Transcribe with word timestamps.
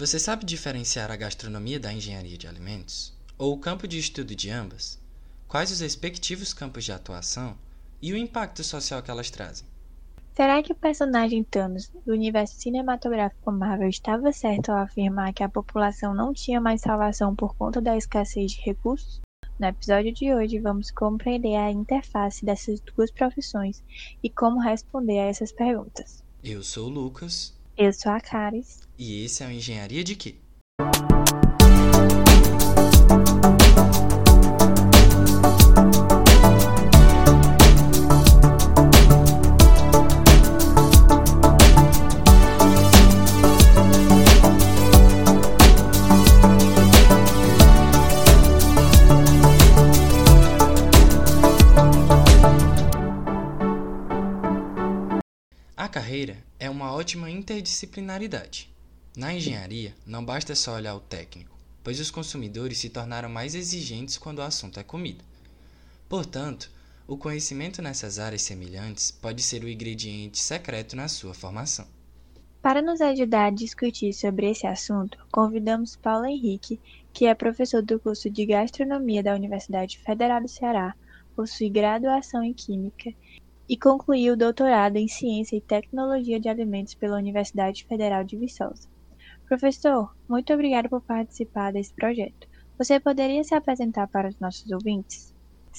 Você 0.00 0.18
sabe 0.18 0.46
diferenciar 0.46 1.10
a 1.10 1.16
gastronomia 1.16 1.78
da 1.78 1.92
engenharia 1.92 2.38
de 2.38 2.48
alimentos? 2.48 3.12
Ou 3.36 3.52
o 3.52 3.58
campo 3.58 3.86
de 3.86 3.98
estudo 3.98 4.34
de 4.34 4.48
ambas? 4.48 4.98
Quais 5.46 5.70
os 5.70 5.80
respectivos 5.80 6.54
campos 6.54 6.86
de 6.86 6.92
atuação 6.92 7.54
e 8.00 8.10
o 8.10 8.16
impacto 8.16 8.64
social 8.64 9.02
que 9.02 9.10
elas 9.10 9.30
trazem? 9.30 9.66
Será 10.34 10.62
que 10.62 10.72
o 10.72 10.74
personagem 10.74 11.44
Thanos 11.44 11.90
do 12.06 12.14
universo 12.14 12.54
cinematográfico 12.58 13.52
Marvel 13.52 13.90
estava 13.90 14.32
certo 14.32 14.70
ao 14.70 14.78
afirmar 14.78 15.34
que 15.34 15.42
a 15.42 15.50
população 15.50 16.14
não 16.14 16.32
tinha 16.32 16.62
mais 16.62 16.80
salvação 16.80 17.36
por 17.36 17.54
conta 17.54 17.78
da 17.78 17.94
escassez 17.94 18.52
de 18.52 18.62
recursos? 18.62 19.20
No 19.58 19.66
episódio 19.66 20.14
de 20.14 20.32
hoje, 20.32 20.58
vamos 20.60 20.90
compreender 20.90 21.56
a 21.56 21.70
interface 21.70 22.42
dessas 22.42 22.80
duas 22.80 23.10
profissões 23.10 23.84
e 24.22 24.30
como 24.30 24.60
responder 24.60 25.18
a 25.18 25.26
essas 25.26 25.52
perguntas. 25.52 26.24
Eu 26.42 26.62
sou 26.62 26.86
o 26.86 26.88
Lucas. 26.88 27.59
Eu 27.82 27.94
sou 27.94 28.12
a 28.12 28.20
Caris. 28.20 28.80
E 28.98 29.24
esse 29.24 29.42
é 29.42 29.46
o 29.46 29.50
Engenharia 29.50 30.04
de 30.04 30.14
Quê? 30.14 30.34
É 56.58 56.68
uma 56.68 56.92
ótima 56.92 57.30
interdisciplinaridade. 57.30 58.70
Na 59.16 59.32
engenharia, 59.34 59.94
não 60.06 60.24
basta 60.24 60.54
só 60.54 60.74
olhar 60.74 60.94
o 60.94 61.00
técnico, 61.00 61.58
pois 61.82 61.98
os 61.98 62.10
consumidores 62.10 62.78
se 62.78 62.90
tornaram 62.90 63.28
mais 63.28 63.54
exigentes 63.54 64.16
quando 64.18 64.38
o 64.38 64.42
assunto 64.42 64.78
é 64.78 64.82
comida. 64.82 65.24
Portanto, 66.08 66.70
o 67.06 67.16
conhecimento 67.16 67.82
nessas 67.82 68.18
áreas 68.18 68.42
semelhantes 68.42 69.10
pode 69.10 69.42
ser 69.42 69.64
o 69.64 69.68
ingrediente 69.68 70.38
secreto 70.38 70.94
na 70.94 71.08
sua 71.08 71.34
formação. 71.34 71.86
Para 72.62 72.82
nos 72.82 73.00
ajudar 73.00 73.46
a 73.46 73.50
discutir 73.50 74.12
sobre 74.12 74.50
esse 74.50 74.66
assunto, 74.66 75.18
convidamos 75.32 75.96
Paulo 75.96 76.26
Henrique, 76.26 76.78
que 77.12 77.26
é 77.26 77.34
professor 77.34 77.82
do 77.82 77.98
curso 77.98 78.28
de 78.30 78.46
Gastronomia 78.46 79.22
da 79.22 79.34
Universidade 79.34 79.98
Federal 79.98 80.40
do 80.40 80.48
Ceará, 80.48 80.94
possui 81.34 81.70
graduação 81.70 82.44
em 82.44 82.52
Química 82.52 83.14
e 83.70 83.76
concluiu 83.76 84.32
o 84.32 84.36
doutorado 84.36 84.96
em 84.96 85.06
Ciência 85.06 85.54
e 85.54 85.60
Tecnologia 85.60 86.40
de 86.40 86.48
Alimentos 86.48 86.92
pela 86.92 87.16
Universidade 87.16 87.86
Federal 87.88 88.24
de 88.24 88.36
Viçosa. 88.36 88.88
Professor, 89.48 90.10
muito 90.28 90.52
obrigado 90.52 90.88
por 90.88 91.00
participar 91.00 91.72
desse 91.72 91.94
projeto. 91.94 92.48
Você 92.76 92.98
poderia 92.98 93.44
se 93.44 93.54
apresentar 93.54 94.08
para 94.08 94.28
os 94.28 94.34
nossos 94.40 94.68
ouvintes? 94.72 95.32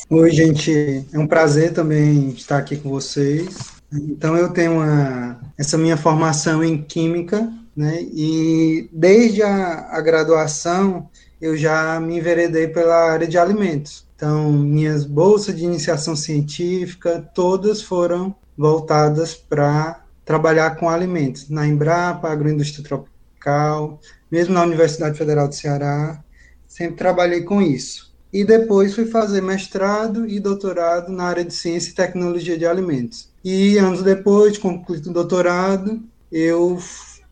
Oi, 0.09 0.31
gente. 0.31 1.05
É 1.11 1.19
um 1.19 1.27
prazer 1.27 1.73
também 1.73 2.29
estar 2.29 2.59
aqui 2.59 2.77
com 2.77 2.89
vocês. 2.89 3.73
Então, 3.91 4.37
eu 4.37 4.53
tenho 4.53 4.75
uma, 4.75 5.41
essa 5.57 5.77
minha 5.77 5.97
formação 5.97 6.63
em 6.63 6.81
Química, 6.81 7.51
né? 7.75 8.03
E 8.13 8.89
desde 8.93 9.43
a, 9.43 9.89
a 9.91 9.99
graduação, 9.99 11.09
eu 11.41 11.57
já 11.57 11.99
me 11.99 12.19
enveredei 12.19 12.69
pela 12.69 13.11
área 13.11 13.27
de 13.27 13.37
alimentos. 13.37 14.05
Então, 14.21 14.51
minhas 14.51 15.03
bolsas 15.03 15.55
de 15.55 15.63
iniciação 15.63 16.15
científica, 16.15 17.27
todas 17.33 17.81
foram 17.81 18.35
voltadas 18.55 19.33
para 19.33 20.05
trabalhar 20.23 20.75
com 20.75 20.87
alimentos, 20.87 21.49
na 21.49 21.67
Embrapa, 21.67 22.29
Agroindústria 22.29 22.83
Tropical, 22.83 23.99
mesmo 24.29 24.53
na 24.53 24.61
Universidade 24.61 25.17
Federal 25.17 25.47
do 25.47 25.55
Ceará, 25.55 26.23
sempre 26.67 26.97
trabalhei 26.97 27.41
com 27.41 27.63
isso. 27.63 28.13
E 28.31 28.45
depois 28.45 28.93
fui 28.93 29.07
fazer 29.07 29.41
mestrado 29.41 30.27
e 30.27 30.39
doutorado 30.39 31.11
na 31.11 31.23
área 31.23 31.43
de 31.43 31.55
Ciência 31.55 31.89
e 31.89 31.95
Tecnologia 31.95 32.55
de 32.55 32.67
Alimentos. 32.67 33.27
E 33.43 33.79
anos 33.79 34.03
depois 34.03 34.53
de 34.53 34.59
concluir 34.59 34.99
o 34.99 35.13
doutorado, 35.13 35.99
eu 36.31 36.77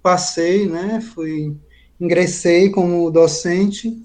passei, 0.02 0.68
né, 0.68 1.00
fui 1.14 1.56
ingressei 2.02 2.72
como 2.72 3.12
docente 3.12 3.96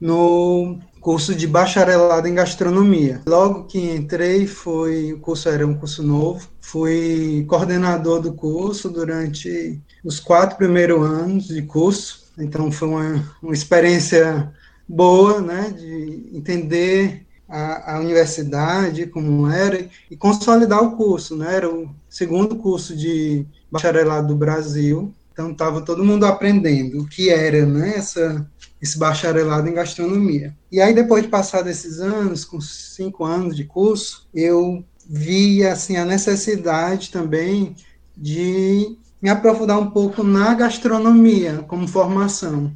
no 0.00 0.78
curso 1.00 1.34
de 1.34 1.46
bacharelado 1.46 2.28
em 2.28 2.34
gastronomia. 2.34 3.22
Logo 3.26 3.64
que 3.64 3.78
entrei, 3.78 4.46
foi 4.46 5.12
o 5.12 5.18
curso 5.18 5.48
era 5.48 5.66
um 5.66 5.74
curso 5.74 6.02
novo, 6.02 6.48
fui 6.60 7.44
coordenador 7.48 8.20
do 8.20 8.32
curso 8.34 8.90
durante 8.90 9.80
os 10.04 10.20
quatro 10.20 10.56
primeiros 10.56 11.02
anos 11.02 11.48
de 11.48 11.62
curso. 11.62 12.30
Então 12.38 12.70
foi 12.70 12.88
uma, 12.88 13.34
uma 13.42 13.54
experiência 13.54 14.52
boa, 14.88 15.40
né, 15.40 15.72
de 15.76 16.30
entender 16.32 17.24
a, 17.48 17.94
a, 17.94 18.00
universidade 18.00 19.06
como 19.06 19.48
era 19.48 19.88
e 20.10 20.16
consolidar 20.16 20.82
o 20.82 20.96
curso, 20.96 21.36
né? 21.36 21.56
Era 21.56 21.68
o 21.68 21.88
segundo 22.08 22.56
curso 22.56 22.96
de 22.96 23.44
bacharelado 23.70 24.28
do 24.28 24.36
Brasil. 24.36 25.12
Então 25.32 25.50
estava 25.50 25.80
todo 25.80 26.04
mundo 26.04 26.26
aprendendo 26.26 27.00
o 27.00 27.06
que 27.06 27.30
era, 27.30 27.64
né, 27.64 27.94
essa 27.96 28.46
esse 28.80 28.98
bacharelado 28.98 29.68
em 29.68 29.74
gastronomia. 29.74 30.56
E 30.70 30.80
aí, 30.80 30.94
depois 30.94 31.22
de 31.22 31.28
passar 31.28 31.62
desses 31.62 32.00
anos, 32.00 32.44
com 32.44 32.60
cinco 32.60 33.24
anos 33.24 33.54
de 33.54 33.64
curso, 33.64 34.28
eu 34.34 34.84
vi 35.08 35.66
assim, 35.66 35.96
a 35.96 36.04
necessidade 36.04 37.10
também 37.10 37.74
de 38.16 38.96
me 39.20 39.28
aprofundar 39.28 39.78
um 39.78 39.90
pouco 39.90 40.22
na 40.22 40.54
gastronomia 40.54 41.64
como 41.68 41.86
formação. 41.86 42.72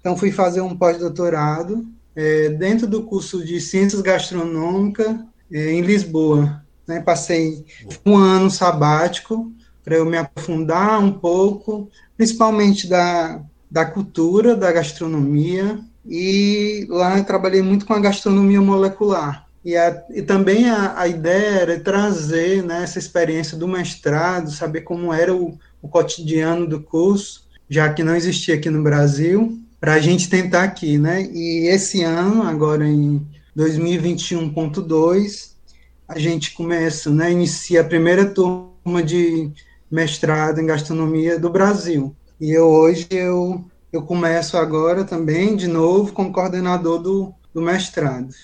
Então, 0.00 0.16
fui 0.16 0.30
fazer 0.30 0.60
um 0.60 0.76
pós-doutorado 0.76 1.86
é, 2.14 2.50
dentro 2.50 2.86
do 2.86 3.04
curso 3.04 3.44
de 3.44 3.60
Ciências 3.60 4.02
Gastronômicas 4.02 5.16
é, 5.50 5.72
em 5.72 5.80
Lisboa. 5.80 6.62
Né? 6.86 7.00
Passei 7.00 7.64
um 8.04 8.16
ano 8.16 8.50
sabático 8.50 9.50
para 9.82 9.96
eu 9.96 10.04
me 10.04 10.16
aprofundar 10.16 11.00
um 11.00 11.12
pouco, 11.12 11.88
principalmente 12.16 12.86
da 12.86 13.42
da 13.72 13.86
cultura, 13.86 14.54
da 14.54 14.70
gastronomia, 14.70 15.80
e 16.06 16.86
lá 16.90 17.22
trabalhei 17.24 17.62
muito 17.62 17.86
com 17.86 17.94
a 17.94 18.00
gastronomia 18.00 18.60
molecular. 18.60 19.46
E, 19.64 19.74
a, 19.74 20.04
e 20.10 20.20
também 20.20 20.68
a, 20.68 21.00
a, 21.00 21.08
ideia 21.08 21.60
era 21.60 21.80
trazer 21.80 22.62
né, 22.62 22.82
essa 22.82 22.98
experiência 22.98 23.56
do 23.56 23.66
mestrado, 23.66 24.50
saber 24.50 24.82
como 24.82 25.10
era 25.10 25.34
o, 25.34 25.58
o 25.80 25.88
cotidiano 25.88 26.66
do 26.66 26.82
curso, 26.82 27.46
já 27.66 27.90
que 27.90 28.04
não 28.04 28.14
existia 28.14 28.56
aqui 28.56 28.68
no 28.68 28.82
Brasil, 28.82 29.58
para 29.80 29.94
a 29.94 30.00
gente 30.00 30.28
tentar 30.28 30.64
aqui, 30.64 30.98
né? 30.98 31.22
E 31.32 31.66
esse 31.68 32.02
ano, 32.02 32.42
agora 32.42 32.86
em 32.86 33.26
2021.2, 33.56 35.52
a 36.06 36.18
gente 36.18 36.52
começa, 36.52 37.08
né, 37.08 37.32
inicia 37.32 37.80
a 37.80 37.84
primeira 37.84 38.26
turma 38.26 39.02
de 39.02 39.50
mestrado 39.90 40.60
em 40.60 40.66
gastronomia 40.66 41.38
do 41.38 41.48
Brasil. 41.48 42.14
E 42.42 42.50
eu, 42.50 42.68
hoje 42.68 43.06
eu, 43.12 43.64
eu 43.92 44.02
começo 44.02 44.56
agora 44.56 45.04
também, 45.04 45.54
de 45.54 45.68
novo, 45.68 46.12
como 46.12 46.32
coordenador 46.32 47.00
do, 47.00 47.32
do 47.54 47.62
mestrado. 47.62 48.34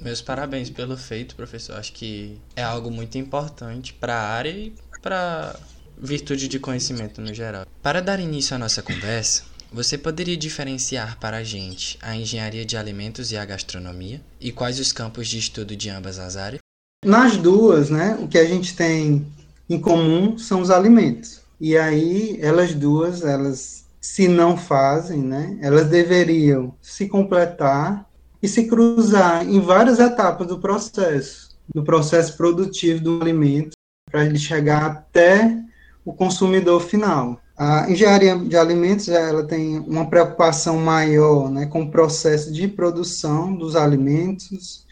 Meus 0.00 0.22
parabéns 0.22 0.70
pelo 0.70 0.96
feito, 0.96 1.36
professor. 1.36 1.76
Acho 1.76 1.92
que 1.92 2.40
é 2.56 2.62
algo 2.62 2.90
muito 2.90 3.18
importante 3.18 3.92
para 3.92 4.14
a 4.14 4.26
área 4.26 4.48
e 4.48 4.72
para 5.02 5.54
virtude 5.98 6.48
de 6.48 6.58
conhecimento 6.58 7.20
no 7.20 7.34
geral. 7.34 7.66
Para 7.82 8.00
dar 8.00 8.18
início 8.20 8.56
à 8.56 8.58
nossa 8.58 8.82
conversa, 8.82 9.42
você 9.70 9.98
poderia 9.98 10.36
diferenciar 10.36 11.18
para 11.20 11.36
a 11.36 11.44
gente 11.44 11.98
a 12.00 12.16
engenharia 12.16 12.64
de 12.64 12.78
alimentos 12.78 13.32
e 13.32 13.36
a 13.36 13.44
gastronomia 13.44 14.22
e 14.40 14.50
quais 14.50 14.80
os 14.80 14.92
campos 14.92 15.28
de 15.28 15.36
estudo 15.36 15.76
de 15.76 15.90
ambas 15.90 16.18
as 16.18 16.38
áreas? 16.38 16.60
Nas 17.04 17.36
duas, 17.36 17.90
né, 17.90 18.16
o 18.18 18.26
que 18.26 18.38
a 18.38 18.46
gente 18.46 18.74
tem 18.74 19.26
em 19.68 19.78
comum 19.78 20.38
são 20.38 20.62
os 20.62 20.70
alimentos. 20.70 21.41
E 21.62 21.78
aí 21.78 22.40
elas 22.40 22.74
duas, 22.74 23.22
elas 23.22 23.84
se 24.00 24.26
não 24.26 24.56
fazem, 24.56 25.22
né, 25.22 25.56
elas 25.62 25.88
deveriam 25.88 26.74
se 26.82 27.06
completar 27.06 28.04
e 28.42 28.48
se 28.48 28.66
cruzar 28.66 29.48
em 29.48 29.60
várias 29.60 30.00
etapas 30.00 30.48
do 30.48 30.58
processo, 30.58 31.56
do 31.72 31.84
processo 31.84 32.36
produtivo 32.36 33.00
do 33.00 33.22
alimento, 33.22 33.76
para 34.10 34.24
ele 34.24 34.40
chegar 34.40 34.86
até 34.86 35.56
o 36.04 36.12
consumidor 36.12 36.80
final. 36.80 37.40
A 37.56 37.88
engenharia 37.88 38.36
de 38.36 38.56
alimentos 38.56 39.06
ela 39.06 39.44
tem 39.44 39.78
uma 39.78 40.10
preocupação 40.10 40.78
maior 40.78 41.48
né, 41.48 41.66
com 41.66 41.82
o 41.82 41.90
processo 41.92 42.52
de 42.52 42.66
produção 42.66 43.54
dos 43.54 43.76
alimentos. 43.76 44.84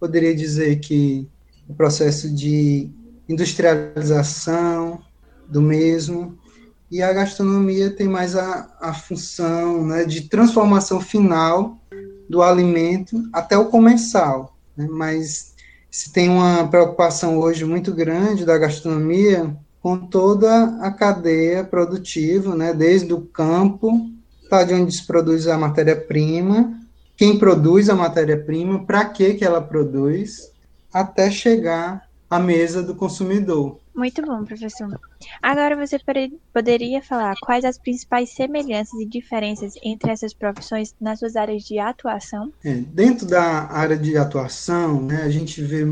Poderia 0.00 0.34
dizer 0.34 0.80
que 0.80 1.28
o 1.68 1.74
processo 1.74 2.28
de 2.28 2.90
industrialização, 3.28 5.00
do 5.48 5.60
mesmo. 5.60 6.38
E 6.90 7.02
a 7.02 7.12
gastronomia 7.12 7.90
tem 7.90 8.06
mais 8.06 8.36
a, 8.36 8.68
a 8.80 8.94
função 8.94 9.84
né, 9.86 10.04
de 10.04 10.22
transformação 10.22 11.00
final 11.00 11.78
do 12.28 12.42
alimento 12.42 13.22
até 13.32 13.56
o 13.56 13.66
comensal. 13.66 14.56
Né? 14.76 14.86
Mas 14.90 15.54
se 15.90 16.12
tem 16.12 16.28
uma 16.28 16.68
preocupação 16.68 17.38
hoje 17.38 17.64
muito 17.64 17.92
grande 17.92 18.44
da 18.44 18.58
gastronomia 18.58 19.56
com 19.80 19.96
toda 19.96 20.78
a 20.80 20.90
cadeia 20.90 21.64
produtiva, 21.64 22.54
né, 22.54 22.72
desde 22.72 23.12
o 23.12 23.20
campo 23.20 24.10
tá 24.48 24.62
de 24.62 24.74
onde 24.74 24.92
se 24.92 25.06
produz 25.06 25.46
a 25.48 25.58
matéria-prima, 25.58 26.80
quem 27.16 27.38
produz 27.38 27.88
a 27.88 27.94
matéria-prima, 27.94 28.84
para 28.84 29.04
que 29.04 29.34
que 29.34 29.44
ela 29.44 29.60
produz, 29.60 30.52
até 30.92 31.30
chegar 31.30 32.02
à 32.28 32.38
mesa 32.38 32.82
do 32.82 32.94
consumidor. 32.94 33.80
Muito 33.96 34.20
bom, 34.20 34.44
professor. 34.44 35.00
Agora 35.42 35.74
você 35.74 35.98
poderia 36.52 37.00
falar 37.00 37.34
quais 37.40 37.64
as 37.64 37.78
principais 37.78 38.28
semelhanças 38.28 39.00
e 39.00 39.06
diferenças 39.06 39.72
entre 39.82 40.10
essas 40.10 40.34
profissões 40.34 40.94
nas 41.00 41.18
suas 41.18 41.34
áreas 41.34 41.62
de 41.62 41.78
atuação? 41.78 42.52
É, 42.62 42.74
dentro 42.74 43.26
da 43.26 43.72
área 43.72 43.96
de 43.96 44.18
atuação, 44.18 45.00
né, 45.00 45.22
a 45.22 45.30
gente 45.30 45.62
vê 45.62 45.82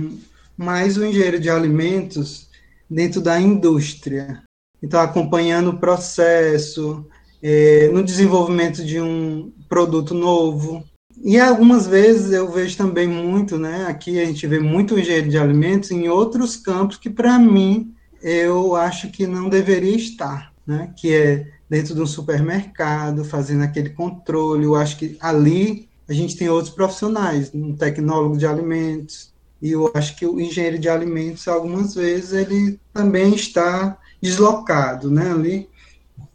mais 0.54 0.98
o 0.98 1.04
engenheiro 1.04 1.40
de 1.40 1.48
alimentos 1.48 2.50
dentro 2.90 3.22
da 3.22 3.40
indústria. 3.40 4.42
Então, 4.82 5.00
acompanhando 5.00 5.70
o 5.70 5.78
processo, 5.78 7.06
é, 7.42 7.88
no 7.88 8.04
desenvolvimento 8.04 8.84
de 8.84 9.00
um 9.00 9.50
produto 9.66 10.12
novo. 10.12 10.84
E 11.22 11.40
algumas 11.40 11.86
vezes 11.86 12.32
eu 12.32 12.50
vejo 12.50 12.76
também 12.76 13.08
muito, 13.08 13.56
né? 13.56 13.86
Aqui 13.86 14.20
a 14.20 14.26
gente 14.26 14.46
vê 14.46 14.58
muito 14.58 14.98
engenheiro 14.98 15.30
de 15.30 15.38
alimentos 15.38 15.90
em 15.90 16.06
outros 16.06 16.54
campos 16.54 16.98
que, 16.98 17.08
para 17.08 17.38
mim, 17.38 17.93
eu 18.24 18.74
acho 18.74 19.10
que 19.10 19.26
não 19.26 19.50
deveria 19.50 19.94
estar, 19.94 20.50
né? 20.66 20.92
Que 20.96 21.14
é 21.14 21.46
dentro 21.68 21.94
de 21.94 22.00
um 22.00 22.06
supermercado, 22.06 23.22
fazendo 23.22 23.62
aquele 23.62 23.90
controle. 23.90 24.64
Eu 24.64 24.74
acho 24.74 24.96
que 24.96 25.18
ali 25.20 25.90
a 26.08 26.12
gente 26.14 26.34
tem 26.34 26.48
outros 26.48 26.74
profissionais, 26.74 27.50
um 27.54 27.76
tecnólogo 27.76 28.38
de 28.38 28.46
alimentos, 28.46 29.32
e 29.60 29.72
eu 29.72 29.90
acho 29.94 30.16
que 30.16 30.26
o 30.26 30.40
engenheiro 30.40 30.78
de 30.78 30.88
alimentos, 30.88 31.48
algumas 31.48 31.94
vezes, 31.94 32.32
ele 32.32 32.78
também 32.92 33.34
está 33.34 33.96
deslocado, 34.20 35.10
né, 35.10 35.30
ali. 35.30 35.68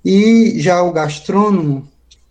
E 0.04 0.60
já 0.60 0.82
o 0.82 0.92
gastrônomo, 0.92 1.88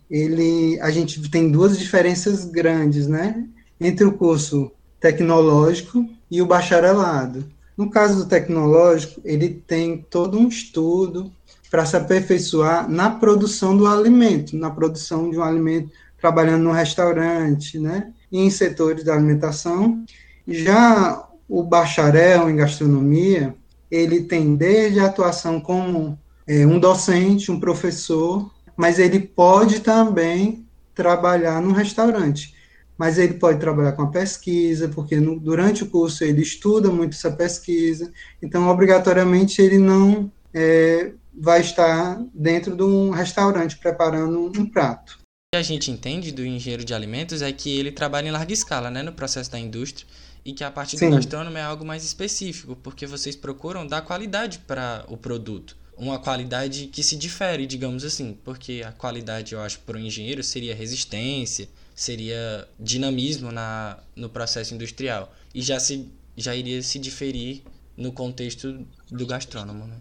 ele, 0.09 0.79
a 0.81 0.89
gente 0.89 1.29
tem 1.29 1.51
duas 1.51 1.77
diferenças 1.77 2.45
grandes, 2.45 3.07
né, 3.07 3.45
entre 3.79 4.05
o 4.05 4.13
curso 4.13 4.71
tecnológico 4.99 6.05
e 6.29 6.41
o 6.41 6.45
bacharelado. 6.45 7.45
No 7.79 7.89
caso 7.89 8.17
do 8.17 8.25
tecnológico, 8.25 9.21
ele 9.23 9.63
tem 9.65 10.05
todo 10.09 10.37
um 10.37 10.49
estudo 10.49 11.31
para 11.71 11.85
se 11.85 11.95
aperfeiçoar 11.95 12.89
na 12.89 13.09
produção 13.09 13.77
do 13.77 13.87
alimento, 13.87 14.57
na 14.57 14.69
produção 14.69 15.31
de 15.31 15.37
um 15.37 15.43
alimento, 15.43 15.89
trabalhando 16.19 16.63
no 16.63 16.73
restaurante, 16.73 17.79
né, 17.79 18.11
em 18.29 18.49
setores 18.49 19.05
da 19.05 19.13
alimentação. 19.13 20.03
Já 20.45 21.25
o 21.47 21.63
bacharel 21.63 22.49
em 22.49 22.57
gastronomia, 22.57 23.55
ele 23.89 24.23
tem 24.23 24.57
desde 24.57 24.99
a 24.99 25.05
atuação 25.05 25.61
como 25.61 26.19
é, 26.45 26.67
um 26.67 26.81
docente, 26.81 27.49
um 27.49 27.61
professor, 27.61 28.51
mas 28.75 28.99
ele 28.99 29.21
pode 29.21 29.79
também 29.79 30.65
trabalhar 30.93 31.61
no 31.61 31.71
restaurante 31.71 32.58
mas 32.99 33.17
ele 33.17 33.35
pode 33.35 33.61
trabalhar 33.61 33.93
com 33.93 34.01
a 34.01 34.11
pesquisa, 34.11 34.89
porque 34.89 35.15
no, 35.21 35.39
durante 35.39 35.83
o 35.83 35.85
curso 35.89 36.21
ele 36.25 36.41
estuda 36.41 36.91
muito 36.91 37.13
essa 37.13 37.31
pesquisa, 37.31 38.11
então, 38.43 38.67
obrigatoriamente, 38.67 39.61
ele 39.61 39.77
não 39.77 40.29
é, 40.53 41.13
vai 41.33 41.61
estar 41.61 42.21
dentro 42.33 42.75
de 42.75 42.83
um 42.83 43.09
restaurante 43.11 43.77
preparando 43.77 44.51
um 44.53 44.65
prato. 44.65 45.13
O 45.13 45.55
que 45.55 45.57
a 45.57 45.61
gente 45.61 45.89
entende 45.89 46.33
do 46.33 46.45
engenheiro 46.45 46.83
de 46.83 46.93
alimentos 46.93 47.41
é 47.41 47.49
que 47.53 47.79
ele 47.79 47.93
trabalha 47.93 48.27
em 48.27 48.31
larga 48.31 48.51
escala, 48.51 48.91
né, 48.91 49.01
no 49.01 49.13
processo 49.13 49.49
da 49.49 49.57
indústria, 49.57 50.05
e 50.43 50.51
que 50.51 50.65
a 50.65 50.69
parte 50.69 50.97
do 50.97 51.09
gastrônomo 51.09 51.57
é 51.57 51.63
algo 51.63 51.85
mais 51.85 52.03
específico, 52.03 52.75
porque 52.83 53.07
vocês 53.07 53.33
procuram 53.33 53.87
dar 53.87 54.01
qualidade 54.01 54.59
para 54.59 55.05
o 55.07 55.15
produto. 55.15 55.77
Uma 55.97 56.19
qualidade 56.19 56.87
que 56.87 57.01
se 57.01 57.15
difere, 57.15 57.65
digamos 57.65 58.03
assim, 58.03 58.37
porque 58.43 58.83
a 58.85 58.91
qualidade, 58.91 59.53
eu 59.53 59.61
acho, 59.61 59.79
para 59.79 59.95
o 59.95 59.99
engenheiro 59.99 60.43
seria 60.43 60.75
resistência, 60.75 61.69
seria 61.99 62.65
dinamismo 62.79 63.51
na, 63.51 63.97
no 64.15 64.29
processo 64.29 64.73
industrial 64.73 65.33
e 65.53 65.61
já 65.61 65.77
se 65.81 66.07
já 66.37 66.55
iria 66.55 66.81
se 66.81 66.97
diferir 66.97 67.61
no 67.97 68.13
contexto 68.13 68.85
do 69.11 69.27
gastrônomo. 69.27 69.85
Né? 69.85 69.95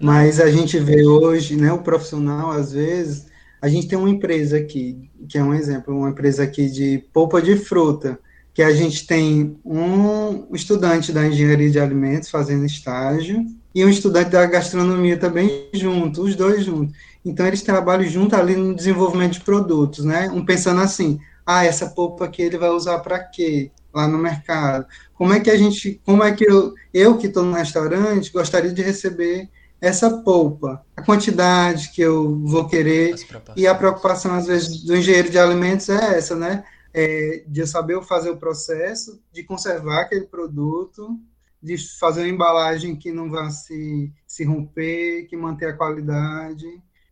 Mas 0.00 0.40
a 0.40 0.50
gente 0.50 0.78
vê 0.78 1.06
hoje, 1.06 1.54
né, 1.54 1.70
o 1.70 1.82
profissional 1.82 2.50
às 2.50 2.72
vezes, 2.72 3.26
a 3.60 3.68
gente 3.68 3.86
tem 3.86 3.98
uma 3.98 4.08
empresa 4.08 4.56
aqui 4.56 5.10
que 5.28 5.36
é 5.36 5.44
um 5.44 5.52
exemplo, 5.52 5.94
uma 5.94 6.08
empresa 6.08 6.42
aqui 6.42 6.70
de 6.70 7.04
polpa 7.12 7.42
de 7.42 7.54
fruta, 7.56 8.18
que 8.54 8.62
a 8.62 8.72
gente 8.72 9.06
tem 9.06 9.58
um 9.62 10.46
estudante 10.54 11.12
da 11.12 11.26
engenharia 11.26 11.70
de 11.70 11.78
alimentos 11.78 12.30
fazendo 12.30 12.64
estágio 12.64 13.44
e 13.74 13.84
um 13.84 13.90
estudante 13.90 14.30
da 14.30 14.46
gastronomia 14.46 15.18
também 15.18 15.68
junto, 15.74 16.22
os 16.22 16.34
dois 16.34 16.64
juntos. 16.64 16.96
Então 17.22 17.46
eles 17.46 17.60
trabalham 17.60 18.08
junto 18.08 18.34
ali 18.34 18.56
no 18.56 18.74
desenvolvimento 18.74 19.34
de 19.34 19.40
produtos, 19.42 20.02
né? 20.02 20.30
Um 20.30 20.44
pensando 20.44 20.80
assim, 20.80 21.20
ah, 21.46 21.64
essa 21.64 21.90
polpa 21.90 22.24
aqui 22.24 22.42
ele 22.42 22.58
vai 22.58 22.70
usar 22.70 22.98
para 23.00 23.18
quê? 23.18 23.70
Lá 23.94 24.08
no 24.08 24.18
mercado. 24.18 24.86
Como 25.14 25.32
é 25.32 25.40
que 25.40 25.50
a 25.50 25.56
gente, 25.56 26.00
como 26.04 26.22
é 26.22 26.32
que 26.32 26.44
eu, 26.48 26.74
eu 26.92 27.18
que 27.18 27.26
estou 27.26 27.44
no 27.44 27.52
restaurante, 27.52 28.32
gostaria 28.32 28.72
de 28.72 28.82
receber 28.82 29.48
essa 29.80 30.18
polpa, 30.18 30.86
a 30.96 31.02
quantidade 31.02 31.90
que 31.90 32.00
eu 32.00 32.38
vou 32.44 32.68
querer, 32.68 33.16
e 33.56 33.66
a 33.66 33.74
preocupação, 33.74 34.32
às 34.32 34.46
vezes, 34.46 34.84
do 34.84 34.96
engenheiro 34.96 35.28
de 35.28 35.38
alimentos 35.38 35.88
é 35.88 36.16
essa, 36.16 36.36
né? 36.36 36.64
É, 36.94 37.42
de 37.48 37.66
saber 37.66 38.00
fazer 38.04 38.30
o 38.30 38.36
processo, 38.36 39.20
de 39.32 39.42
conservar 39.42 40.02
aquele 40.02 40.26
produto, 40.26 41.18
de 41.60 41.76
fazer 41.98 42.20
uma 42.20 42.28
embalagem 42.28 42.94
que 42.94 43.10
não 43.10 43.28
vá 43.28 43.50
se, 43.50 44.12
se 44.26 44.44
romper, 44.44 45.26
que 45.26 45.36
manter 45.36 45.66
a 45.66 45.76
qualidade 45.76 46.66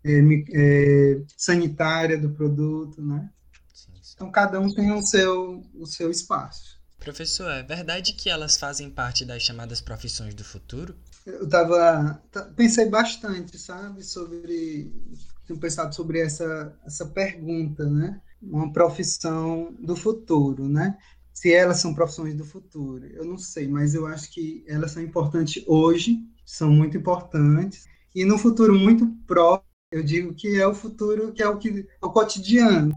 é, 0.04 0.20
é, 0.52 1.20
sanitária 1.36 2.16
do 2.16 2.30
produto, 2.30 3.02
né? 3.02 3.28
Então 4.20 4.30
cada 4.30 4.60
um 4.60 4.70
tem 4.70 4.92
o 4.92 5.00
seu, 5.00 5.62
o 5.74 5.86
seu 5.86 6.10
espaço. 6.10 6.78
Professor, 6.98 7.50
é 7.50 7.62
verdade 7.62 8.12
que 8.12 8.28
elas 8.28 8.58
fazem 8.58 8.90
parte 8.90 9.24
das 9.24 9.42
chamadas 9.42 9.80
profissões 9.80 10.34
do 10.34 10.44
futuro? 10.44 10.94
Eu 11.24 11.48
tava, 11.48 12.22
pensei 12.54 12.84
bastante, 12.90 13.58
sabe, 13.58 14.04
sobre 14.04 14.92
tenho 15.46 15.58
pensado 15.58 15.94
sobre 15.94 16.20
essa 16.20 16.78
essa 16.84 17.06
pergunta, 17.06 17.88
né? 17.88 18.20
Uma 18.42 18.70
profissão 18.70 19.74
do 19.80 19.96
futuro, 19.96 20.68
né? 20.68 20.98
Se 21.32 21.50
elas 21.54 21.78
são 21.78 21.94
profissões 21.94 22.34
do 22.34 22.44
futuro, 22.44 23.06
eu 23.06 23.24
não 23.24 23.38
sei, 23.38 23.66
mas 23.66 23.94
eu 23.94 24.06
acho 24.06 24.30
que 24.30 24.62
elas 24.68 24.90
são 24.90 25.02
importantes 25.02 25.64
hoje, 25.66 26.18
são 26.44 26.70
muito 26.70 26.94
importantes 26.94 27.86
e 28.14 28.26
no 28.26 28.36
futuro 28.36 28.78
muito 28.78 29.06
próximo, 29.26 29.64
eu 29.90 30.02
digo 30.02 30.34
que 30.34 30.60
é 30.60 30.66
o 30.66 30.74
futuro, 30.74 31.32
que 31.32 31.42
é 31.42 31.48
o 31.48 31.56
que 31.56 31.88
é 32.02 32.06
o 32.06 32.10
cotidiano, 32.10 32.94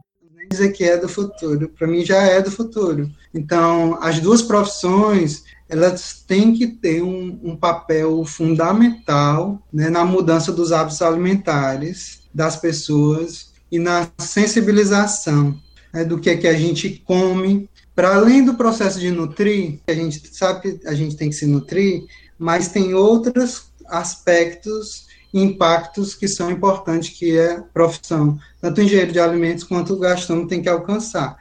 dizer 0.53 0.71
que 0.71 0.83
é 0.83 0.97
do 0.97 1.09
futuro, 1.09 1.69
para 1.69 1.87
mim 1.87 2.05
já 2.05 2.23
é 2.23 2.41
do 2.41 2.51
futuro. 2.51 3.09
Então, 3.33 3.97
as 4.01 4.19
duas 4.19 4.41
profissões, 4.41 5.43
elas 5.67 6.23
têm 6.25 6.53
que 6.53 6.67
ter 6.67 7.01
um, 7.01 7.39
um 7.43 7.55
papel 7.55 8.23
fundamental 8.25 9.61
né, 9.71 9.89
na 9.89 10.05
mudança 10.05 10.51
dos 10.51 10.71
hábitos 10.71 11.01
alimentares 11.01 12.21
das 12.33 12.55
pessoas 12.55 13.51
e 13.71 13.79
na 13.79 14.07
sensibilização 14.19 15.59
né, 15.91 16.03
do 16.05 16.19
que 16.19 16.29
é 16.29 16.37
que 16.37 16.47
a 16.47 16.53
gente 16.53 17.01
come, 17.05 17.69
para 17.95 18.15
além 18.15 18.43
do 18.43 18.55
processo 18.55 18.99
de 18.99 19.11
nutrir, 19.11 19.79
a 19.87 19.93
gente 19.93 20.21
sabe 20.31 20.61
que 20.61 20.87
a 20.87 20.93
gente 20.93 21.15
tem 21.15 21.29
que 21.29 21.35
se 21.35 21.45
nutrir, 21.45 22.03
mas 22.37 22.67
tem 22.67 22.93
outros 22.93 23.65
aspectos 23.87 25.07
impactos 25.33 26.13
que 26.13 26.27
são 26.27 26.51
importantes, 26.51 27.17
que 27.17 27.37
é 27.37 27.53
a 27.53 27.61
profissão, 27.61 28.37
tanto 28.61 28.81
engenheiro 28.81 29.11
de 29.11 29.19
alimentos 29.19 29.63
quanto 29.63 29.93
o 29.93 29.99
gastrônomo 29.99 30.47
tem 30.47 30.61
que 30.61 30.69
alcançar. 30.69 31.37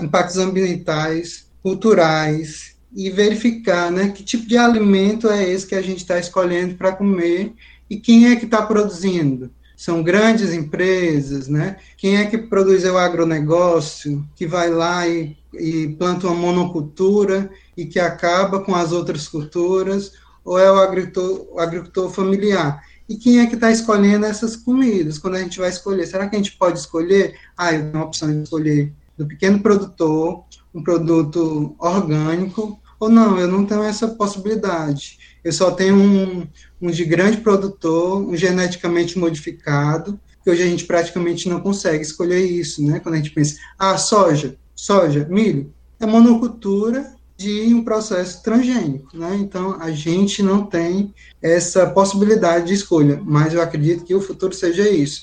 Impactos 0.00 0.38
ambientais, 0.38 1.46
culturais, 1.62 2.74
e 2.94 3.10
verificar 3.10 3.90
né, 3.90 4.10
que 4.10 4.22
tipo 4.22 4.46
de 4.46 4.56
alimento 4.56 5.28
é 5.28 5.48
esse 5.48 5.66
que 5.66 5.74
a 5.74 5.82
gente 5.82 5.98
está 5.98 6.18
escolhendo 6.18 6.76
para 6.76 6.92
comer 6.92 7.52
e 7.90 7.96
quem 7.96 8.30
é 8.30 8.36
que 8.36 8.44
está 8.44 8.62
produzindo. 8.62 9.50
São 9.76 10.02
grandes 10.02 10.54
empresas, 10.54 11.48
né? 11.48 11.76
Quem 11.96 12.16
é 12.16 12.26
que 12.26 12.38
produz 12.38 12.84
o 12.84 12.96
agronegócio, 12.96 14.24
que 14.36 14.46
vai 14.46 14.70
lá 14.70 15.06
e, 15.08 15.36
e 15.52 15.88
planta 15.98 16.28
uma 16.28 16.36
monocultura 16.36 17.50
e 17.76 17.84
que 17.84 17.98
acaba 17.98 18.60
com 18.60 18.72
as 18.72 18.92
outras 18.92 19.26
culturas, 19.26 20.12
ou 20.44 20.58
é 20.58 20.70
o 20.70 20.76
agricultor, 20.76 21.48
o 21.50 21.58
agricultor 21.58 22.08
familiar? 22.08 22.80
E 23.08 23.16
quem 23.16 23.40
é 23.40 23.46
que 23.46 23.54
está 23.54 23.70
escolhendo 23.70 24.24
essas 24.24 24.56
comidas? 24.56 25.18
Quando 25.18 25.34
a 25.34 25.40
gente 25.40 25.58
vai 25.58 25.68
escolher, 25.68 26.06
será 26.06 26.28
que 26.28 26.36
a 26.36 26.38
gente 26.38 26.56
pode 26.56 26.78
escolher? 26.78 27.34
Ah, 27.56 27.72
eu 27.72 27.90
tenho 27.90 28.02
a 28.02 28.06
opção 28.06 28.32
de 28.32 28.42
escolher 28.42 28.92
do 29.16 29.26
pequeno 29.26 29.60
produtor, 29.60 30.44
um 30.74 30.82
produto 30.82 31.74
orgânico, 31.78 32.80
ou 32.98 33.08
não, 33.08 33.38
eu 33.38 33.46
não 33.46 33.66
tenho 33.66 33.82
essa 33.82 34.08
possibilidade. 34.08 35.18
Eu 35.44 35.52
só 35.52 35.70
tenho 35.70 35.96
um, 35.96 36.48
um 36.80 36.90
de 36.90 37.04
grande 37.04 37.36
produtor, 37.38 38.26
um 38.26 38.34
geneticamente 38.34 39.18
modificado, 39.18 40.18
que 40.42 40.50
hoje 40.50 40.62
a 40.62 40.66
gente 40.66 40.84
praticamente 40.84 41.48
não 41.48 41.60
consegue 41.60 42.02
escolher 42.02 42.44
isso, 42.44 42.84
né? 42.84 43.00
Quando 43.00 43.14
a 43.14 43.18
gente 43.18 43.30
pensa, 43.30 43.58
ah, 43.78 43.98
soja, 43.98 44.56
soja, 44.74 45.26
milho, 45.30 45.72
é 46.00 46.06
monocultura 46.06 47.13
de 47.36 47.74
um 47.74 47.84
processo 47.84 48.42
transgênico, 48.42 49.16
né? 49.16 49.36
Então 49.36 49.80
a 49.80 49.90
gente 49.90 50.42
não 50.42 50.64
tem 50.64 51.12
essa 51.42 51.86
possibilidade 51.86 52.68
de 52.68 52.74
escolha, 52.74 53.20
mas 53.24 53.52
eu 53.52 53.60
acredito 53.60 54.04
que 54.04 54.14
o 54.14 54.20
futuro 54.20 54.54
seja 54.54 54.88
isso. 54.88 55.22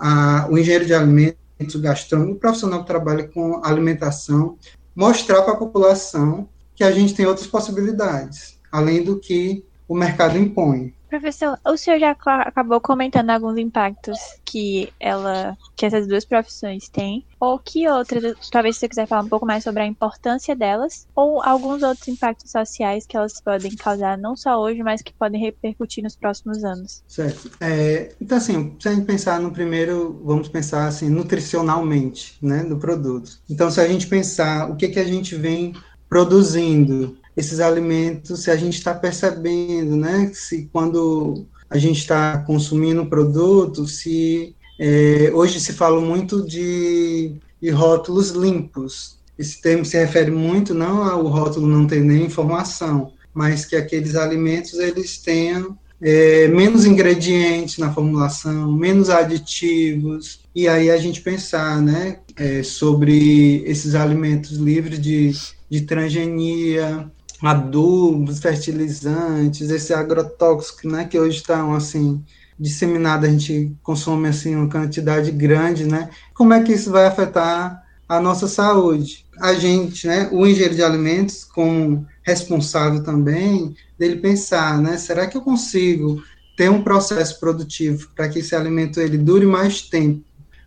A, 0.00 0.48
o 0.50 0.58
engenheiro 0.58 0.86
de 0.86 0.94
alimentos 0.94 1.42
o 1.74 1.80
gastrônomo, 1.80 2.32
o 2.32 2.38
profissional 2.38 2.80
que 2.80 2.86
trabalha 2.88 3.28
com 3.28 3.60
alimentação, 3.64 4.58
mostrar 4.96 5.42
para 5.42 5.52
a 5.52 5.56
população 5.56 6.48
que 6.74 6.82
a 6.82 6.90
gente 6.90 7.14
tem 7.14 7.24
outras 7.24 7.46
possibilidades, 7.46 8.58
além 8.70 9.04
do 9.04 9.18
que 9.18 9.64
o 9.86 9.94
mercado 9.94 10.36
impõe. 10.36 10.92
Professor, 11.12 11.58
o 11.66 11.76
senhor 11.76 12.00
já 12.00 12.10
acabou 12.10 12.80
comentando 12.80 13.28
alguns 13.28 13.58
impactos 13.58 14.18
que 14.46 14.90
ela, 14.98 15.54
que 15.76 15.84
essas 15.84 16.06
duas 16.06 16.24
profissões 16.24 16.88
têm, 16.88 17.26
ou 17.38 17.58
que 17.58 17.86
outras, 17.86 18.48
talvez 18.50 18.78
você 18.78 18.88
quiser 18.88 19.06
falar 19.06 19.20
um 19.20 19.28
pouco 19.28 19.44
mais 19.44 19.62
sobre 19.62 19.82
a 19.82 19.86
importância 19.86 20.56
delas, 20.56 21.06
ou 21.14 21.42
alguns 21.42 21.82
outros 21.82 22.08
impactos 22.08 22.50
sociais 22.50 23.04
que 23.06 23.14
elas 23.14 23.42
podem 23.42 23.76
causar, 23.76 24.16
não 24.16 24.34
só 24.34 24.58
hoje, 24.58 24.82
mas 24.82 25.02
que 25.02 25.12
podem 25.12 25.38
repercutir 25.38 26.02
nos 26.02 26.16
próximos 26.16 26.64
anos. 26.64 27.04
Certo. 27.06 27.50
É, 27.60 28.14
então, 28.18 28.38
assim, 28.38 28.74
se 28.80 28.88
a 28.88 28.94
gente 28.94 29.04
pensar 29.04 29.38
no 29.38 29.52
primeiro, 29.52 30.18
vamos 30.24 30.48
pensar 30.48 30.86
assim, 30.86 31.10
nutricionalmente, 31.10 32.38
né, 32.40 32.64
do 32.64 32.78
produto. 32.78 33.32
Então, 33.50 33.70
se 33.70 33.82
a 33.82 33.86
gente 33.86 34.06
pensar 34.06 34.70
o 34.70 34.76
que, 34.76 34.88
que 34.88 34.98
a 34.98 35.04
gente 35.04 35.34
vem 35.34 35.74
produzindo 36.08 37.18
esses 37.36 37.60
alimentos, 37.60 38.42
se 38.42 38.50
a 38.50 38.56
gente 38.56 38.74
está 38.74 38.94
percebendo, 38.94 39.96
né, 39.96 40.30
se 40.34 40.68
quando 40.72 41.46
a 41.68 41.78
gente 41.78 41.98
está 41.98 42.38
consumindo 42.38 43.02
o 43.02 43.08
produto, 43.08 43.86
se 43.86 44.54
é, 44.78 45.30
hoje 45.32 45.60
se 45.60 45.72
fala 45.72 46.00
muito 46.00 46.46
de, 46.46 47.34
de, 47.60 47.70
rótulos 47.70 48.30
limpos. 48.30 49.16
Esse 49.38 49.60
termo 49.60 49.84
se 49.84 49.98
refere 49.98 50.30
muito 50.30 50.74
não 50.74 51.02
ao 51.02 51.26
rótulo 51.26 51.66
não 51.66 51.86
ter 51.86 52.00
nem 52.00 52.24
informação, 52.24 53.12
mas 53.32 53.64
que 53.64 53.74
aqueles 53.74 54.14
alimentos 54.14 54.74
eles 54.74 55.18
tenham 55.18 55.78
é, 56.02 56.48
menos 56.48 56.84
ingredientes 56.84 57.78
na 57.78 57.92
formulação, 57.92 58.72
menos 58.72 59.08
aditivos, 59.08 60.40
e 60.54 60.66
aí 60.66 60.90
a 60.90 60.96
gente 60.96 61.20
pensar 61.20 61.80
né, 61.80 62.18
é, 62.36 62.62
sobre 62.62 63.62
esses 63.64 63.94
alimentos 63.94 64.52
livres 64.58 65.00
de, 65.00 65.32
de 65.70 65.82
transgenia, 65.82 67.10
adubos, 67.42 68.38
fertilizantes, 68.38 69.68
esse 69.70 69.92
agrotóxico, 69.92 70.88
né, 70.88 71.04
que 71.04 71.18
hoje 71.18 71.38
estão 71.38 71.74
assim 71.74 72.22
disseminado, 72.58 73.26
a 73.26 73.28
gente 73.28 73.74
consome 73.82 74.28
assim 74.28 74.54
uma 74.54 74.68
quantidade 74.68 75.30
grande, 75.32 75.84
né? 75.84 76.10
Como 76.32 76.54
é 76.54 76.62
que 76.62 76.72
isso 76.72 76.92
vai 76.92 77.06
afetar 77.06 77.82
a 78.08 78.20
nossa 78.20 78.46
saúde? 78.46 79.26
A 79.40 79.54
gente, 79.54 80.06
né, 80.06 80.28
o 80.30 80.46
engenheiro 80.46 80.74
de 80.74 80.82
alimentos 80.82 81.42
como 81.42 82.06
responsável 82.22 83.02
também 83.02 83.74
dele 83.98 84.16
pensar, 84.16 84.80
né, 84.80 84.96
será 84.96 85.26
que 85.26 85.36
eu 85.36 85.42
consigo 85.42 86.22
ter 86.56 86.70
um 86.70 86.82
processo 86.82 87.40
produtivo 87.40 88.08
para 88.14 88.28
que 88.28 88.38
esse 88.38 88.54
alimento 88.54 89.00
ele 89.00 89.18
dure 89.18 89.46
mais 89.46 89.82
tempo, 89.82 90.22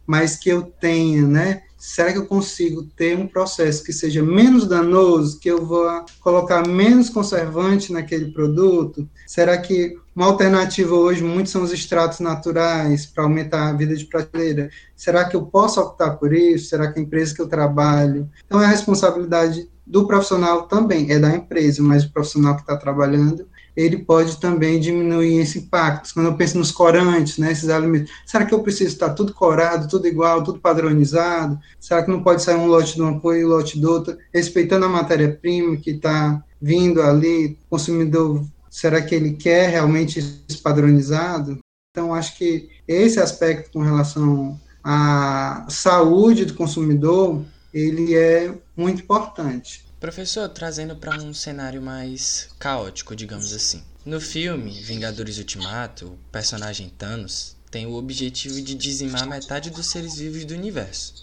mas 0.06 0.36
que 0.36 0.50
eu 0.50 0.64
tenha, 0.64 1.26
né, 1.26 1.62
será 1.86 2.12
que 2.12 2.18
eu 2.18 2.26
consigo 2.26 2.84
ter 2.84 3.16
um 3.16 3.28
processo 3.28 3.84
que 3.84 3.94
seja 3.94 4.24
menos 4.24 4.68
danoso, 4.68 5.40
que 5.40 5.50
eu 5.50 5.64
vou 5.64 6.04
colocar 6.20 6.68
menos 6.68 7.10
conservante 7.10 7.94
naquele 7.94 8.32
produto? 8.32 9.08
Será 9.28 9.56
que 9.58 9.96
uma 10.16 10.26
alternativa 10.26 10.96
hoje, 10.96 11.22
muitos 11.22 11.52
são 11.52 11.62
os 11.62 11.72
extratos 11.72 12.20
naturais 12.20 13.06
para 13.06 13.24
aumentar 13.24 13.70
a 13.70 13.74
vida 13.74 13.96
de 13.96 14.06
prateleira. 14.06 14.70
Será 14.96 15.26
que 15.26 15.36
eu 15.36 15.46
posso 15.46 15.80
optar 15.80 16.12
por 16.12 16.34
isso? 16.34 16.70
Será 16.70 16.92
que 16.92 17.00
a 17.00 17.04
empresa 17.04 17.36
que 17.36 17.42
eu 17.42 17.50
trabalho? 17.50 18.30
Então, 18.46 18.62
é 18.62 18.66
a 18.66 18.70
responsabilidade 18.70 19.70
do 19.86 20.08
profissional 20.08 20.64
também, 20.64 21.12
é 21.12 21.20
da 21.20 21.36
empresa, 21.36 21.84
mas 21.84 22.06
o 22.06 22.12
profissional 22.12 22.56
que 22.56 22.62
está 22.62 22.78
trabalhando 22.78 23.46
ele 23.76 23.98
pode 23.98 24.40
também 24.40 24.80
diminuir 24.80 25.40
esse 25.40 25.60
impacto. 25.60 26.14
Quando 26.14 26.28
eu 26.28 26.36
penso 26.36 26.58
nos 26.58 26.72
corantes, 26.72 27.38
né, 27.38 27.52
esses 27.52 27.70
alimentos, 27.70 28.12
será 28.26 28.46
que 28.46 28.54
eu 28.54 28.64
preciso 28.64 28.94
estar 28.94 29.10
tudo 29.10 29.34
corado, 29.34 29.88
tudo 29.88 30.08
igual, 30.08 30.44
tudo 30.44 30.60
padronizado? 30.60 31.60
Será 31.80 32.04
que 32.04 32.12
não 32.12 32.24
pode 32.24 32.42
sair 32.42 32.56
um 32.56 32.68
lote 32.68 32.96
de 32.96 33.02
uma 33.02 33.20
coisa 33.20 33.42
e 33.42 33.46
um 33.46 33.50
lote 33.50 33.80
do 33.80 33.92
outro, 33.92 34.18
respeitando 34.34 34.86
a 34.86 34.90
matéria-prima 34.90 35.78
que 35.78 35.92
está 35.92 36.42
vindo 36.62 37.02
ali, 37.02 37.58
o 37.66 37.70
consumidor, 37.72 38.44
será 38.70 39.02
que 39.02 39.14
ele 39.14 39.34
quer 39.34 39.70
realmente 39.70 40.20
isso 40.20 40.62
padronizado? 40.62 41.60
Então, 41.92 42.14
acho 42.14 42.38
que 42.38 42.70
esse 42.88 43.20
aspecto 43.20 43.72
com 43.72 43.82
relação 43.82 44.60
à 44.84 45.66
saúde 45.70 46.46
do 46.46 46.54
consumidor, 46.54 47.42
ele 47.74 48.16
é 48.16 48.54
muito 48.76 49.02
importante. 49.02 49.85
Professor, 50.06 50.48
trazendo 50.48 50.96
para 50.96 51.16
um 51.16 51.34
cenário 51.34 51.82
mais 51.82 52.48
caótico, 52.60 53.16
digamos 53.16 53.52
assim. 53.54 53.84
No 54.06 54.22
filme 54.22 54.70
Vingadores 54.70 55.40
Ultimato, 55.40 56.06
o 56.06 56.20
personagem 56.32 56.90
Thanos 56.90 57.56
tem 57.72 57.88
o 57.88 57.96
objetivo 57.96 58.62
de 58.62 58.76
dizimar 58.76 59.26
metade 59.26 59.72
dos 59.72 59.90
seres 59.90 60.20
vivos 60.20 60.46
do 60.46 60.54
universo, 60.54 61.16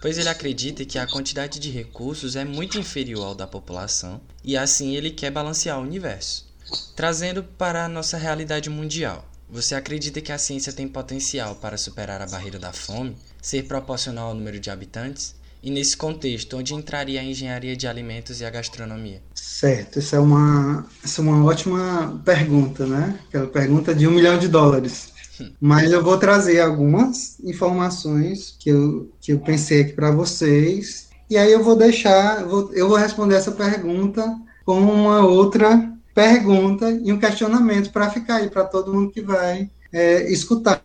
pois 0.00 0.16
ele 0.16 0.30
acredita 0.30 0.86
que 0.86 0.98
a 0.98 1.06
quantidade 1.06 1.58
de 1.58 1.70
recursos 1.70 2.34
é 2.34 2.42
muito 2.42 2.78
inferior 2.78 3.26
ao 3.26 3.34
da 3.34 3.46
população 3.46 4.22
e 4.42 4.56
assim 4.56 4.96
ele 4.96 5.10
quer 5.10 5.30
balancear 5.30 5.78
o 5.78 5.82
universo. 5.82 6.48
Trazendo 6.96 7.44
para 7.44 7.84
a 7.84 7.88
nossa 7.90 8.16
realidade 8.16 8.70
mundial, 8.70 9.30
você 9.50 9.74
acredita 9.74 10.22
que 10.22 10.32
a 10.32 10.38
ciência 10.38 10.72
tem 10.72 10.88
potencial 10.88 11.56
para 11.56 11.76
superar 11.76 12.22
a 12.22 12.26
barreira 12.26 12.58
da 12.58 12.72
fome, 12.72 13.18
ser 13.42 13.64
proporcional 13.64 14.28
ao 14.28 14.34
número 14.34 14.58
de 14.58 14.70
habitantes? 14.70 15.34
E 15.62 15.70
nesse 15.70 15.96
contexto, 15.96 16.56
onde 16.56 16.74
entraria 16.74 17.20
a 17.20 17.24
engenharia 17.24 17.76
de 17.76 17.86
alimentos 17.86 18.40
e 18.40 18.44
a 18.44 18.50
gastronomia? 18.50 19.22
Certo, 19.34 19.98
essa 19.98 20.16
é 20.16 20.18
uma, 20.18 20.86
essa 21.04 21.20
é 21.20 21.24
uma 21.24 21.44
ótima 21.44 22.20
pergunta, 22.24 22.86
né? 22.86 23.18
Aquela 23.28 23.46
pergunta 23.46 23.94
de 23.94 24.06
um 24.06 24.12
milhão 24.12 24.38
de 24.38 24.48
dólares. 24.48 25.12
Hum. 25.38 25.52
Mas 25.60 25.92
eu 25.92 26.02
vou 26.02 26.16
trazer 26.16 26.60
algumas 26.60 27.38
informações 27.40 28.56
que 28.58 28.70
eu, 28.70 29.12
que 29.20 29.32
eu 29.32 29.38
pensei 29.40 29.82
aqui 29.82 29.92
para 29.92 30.10
vocês. 30.10 31.10
E 31.28 31.36
aí 31.36 31.52
eu 31.52 31.62
vou 31.62 31.76
deixar, 31.76 32.40
eu 32.40 32.48
vou, 32.48 32.72
eu 32.72 32.88
vou 32.88 32.96
responder 32.96 33.34
essa 33.34 33.52
pergunta 33.52 34.34
com 34.64 34.80
uma 34.80 35.26
outra 35.26 35.92
pergunta 36.14 36.90
e 36.90 37.12
um 37.12 37.18
questionamento 37.18 37.92
para 37.92 38.10
ficar 38.10 38.36
aí 38.36 38.50
para 38.50 38.64
todo 38.64 38.92
mundo 38.92 39.10
que 39.10 39.20
vai 39.20 39.70
é, 39.92 40.30
escutar. 40.32 40.82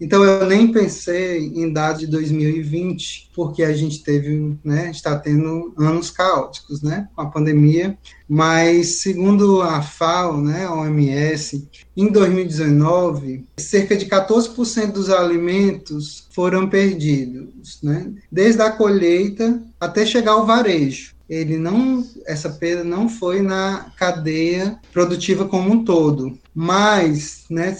Então 0.00 0.22
eu 0.24 0.46
nem 0.46 0.70
pensei 0.70 1.38
em 1.38 1.72
dados 1.72 2.00
de 2.00 2.06
2020, 2.06 3.30
porque 3.34 3.64
a 3.64 3.72
gente 3.72 4.02
teve, 4.02 4.56
né, 4.62 4.90
está 4.90 5.18
tendo 5.18 5.74
anos 5.76 6.10
caóticos, 6.10 6.82
né, 6.82 7.08
com 7.14 7.22
a 7.22 7.30
pandemia, 7.30 7.98
mas 8.28 9.00
segundo 9.00 9.60
a 9.60 9.82
FAO, 9.82 10.40
né, 10.40 10.64
a 10.64 10.74
OMS, 10.74 11.68
em 11.96 12.12
2019, 12.12 13.44
cerca 13.56 13.96
de 13.96 14.06
14% 14.06 14.92
dos 14.92 15.10
alimentos 15.10 16.28
foram 16.30 16.68
perdidos, 16.68 17.80
né, 17.82 18.12
desde 18.30 18.62
a 18.62 18.70
colheita 18.70 19.60
até 19.80 20.06
chegar 20.06 20.32
ao 20.32 20.46
varejo 20.46 21.17
ele 21.28 21.58
não 21.58 22.04
essa 22.26 22.48
perda 22.48 22.82
não 22.82 23.08
foi 23.08 23.42
na 23.42 23.92
cadeia 23.96 24.78
produtiva 24.92 25.46
como 25.46 25.70
um 25.70 25.84
todo, 25.84 26.38
mas 26.54 27.44
né, 27.50 27.76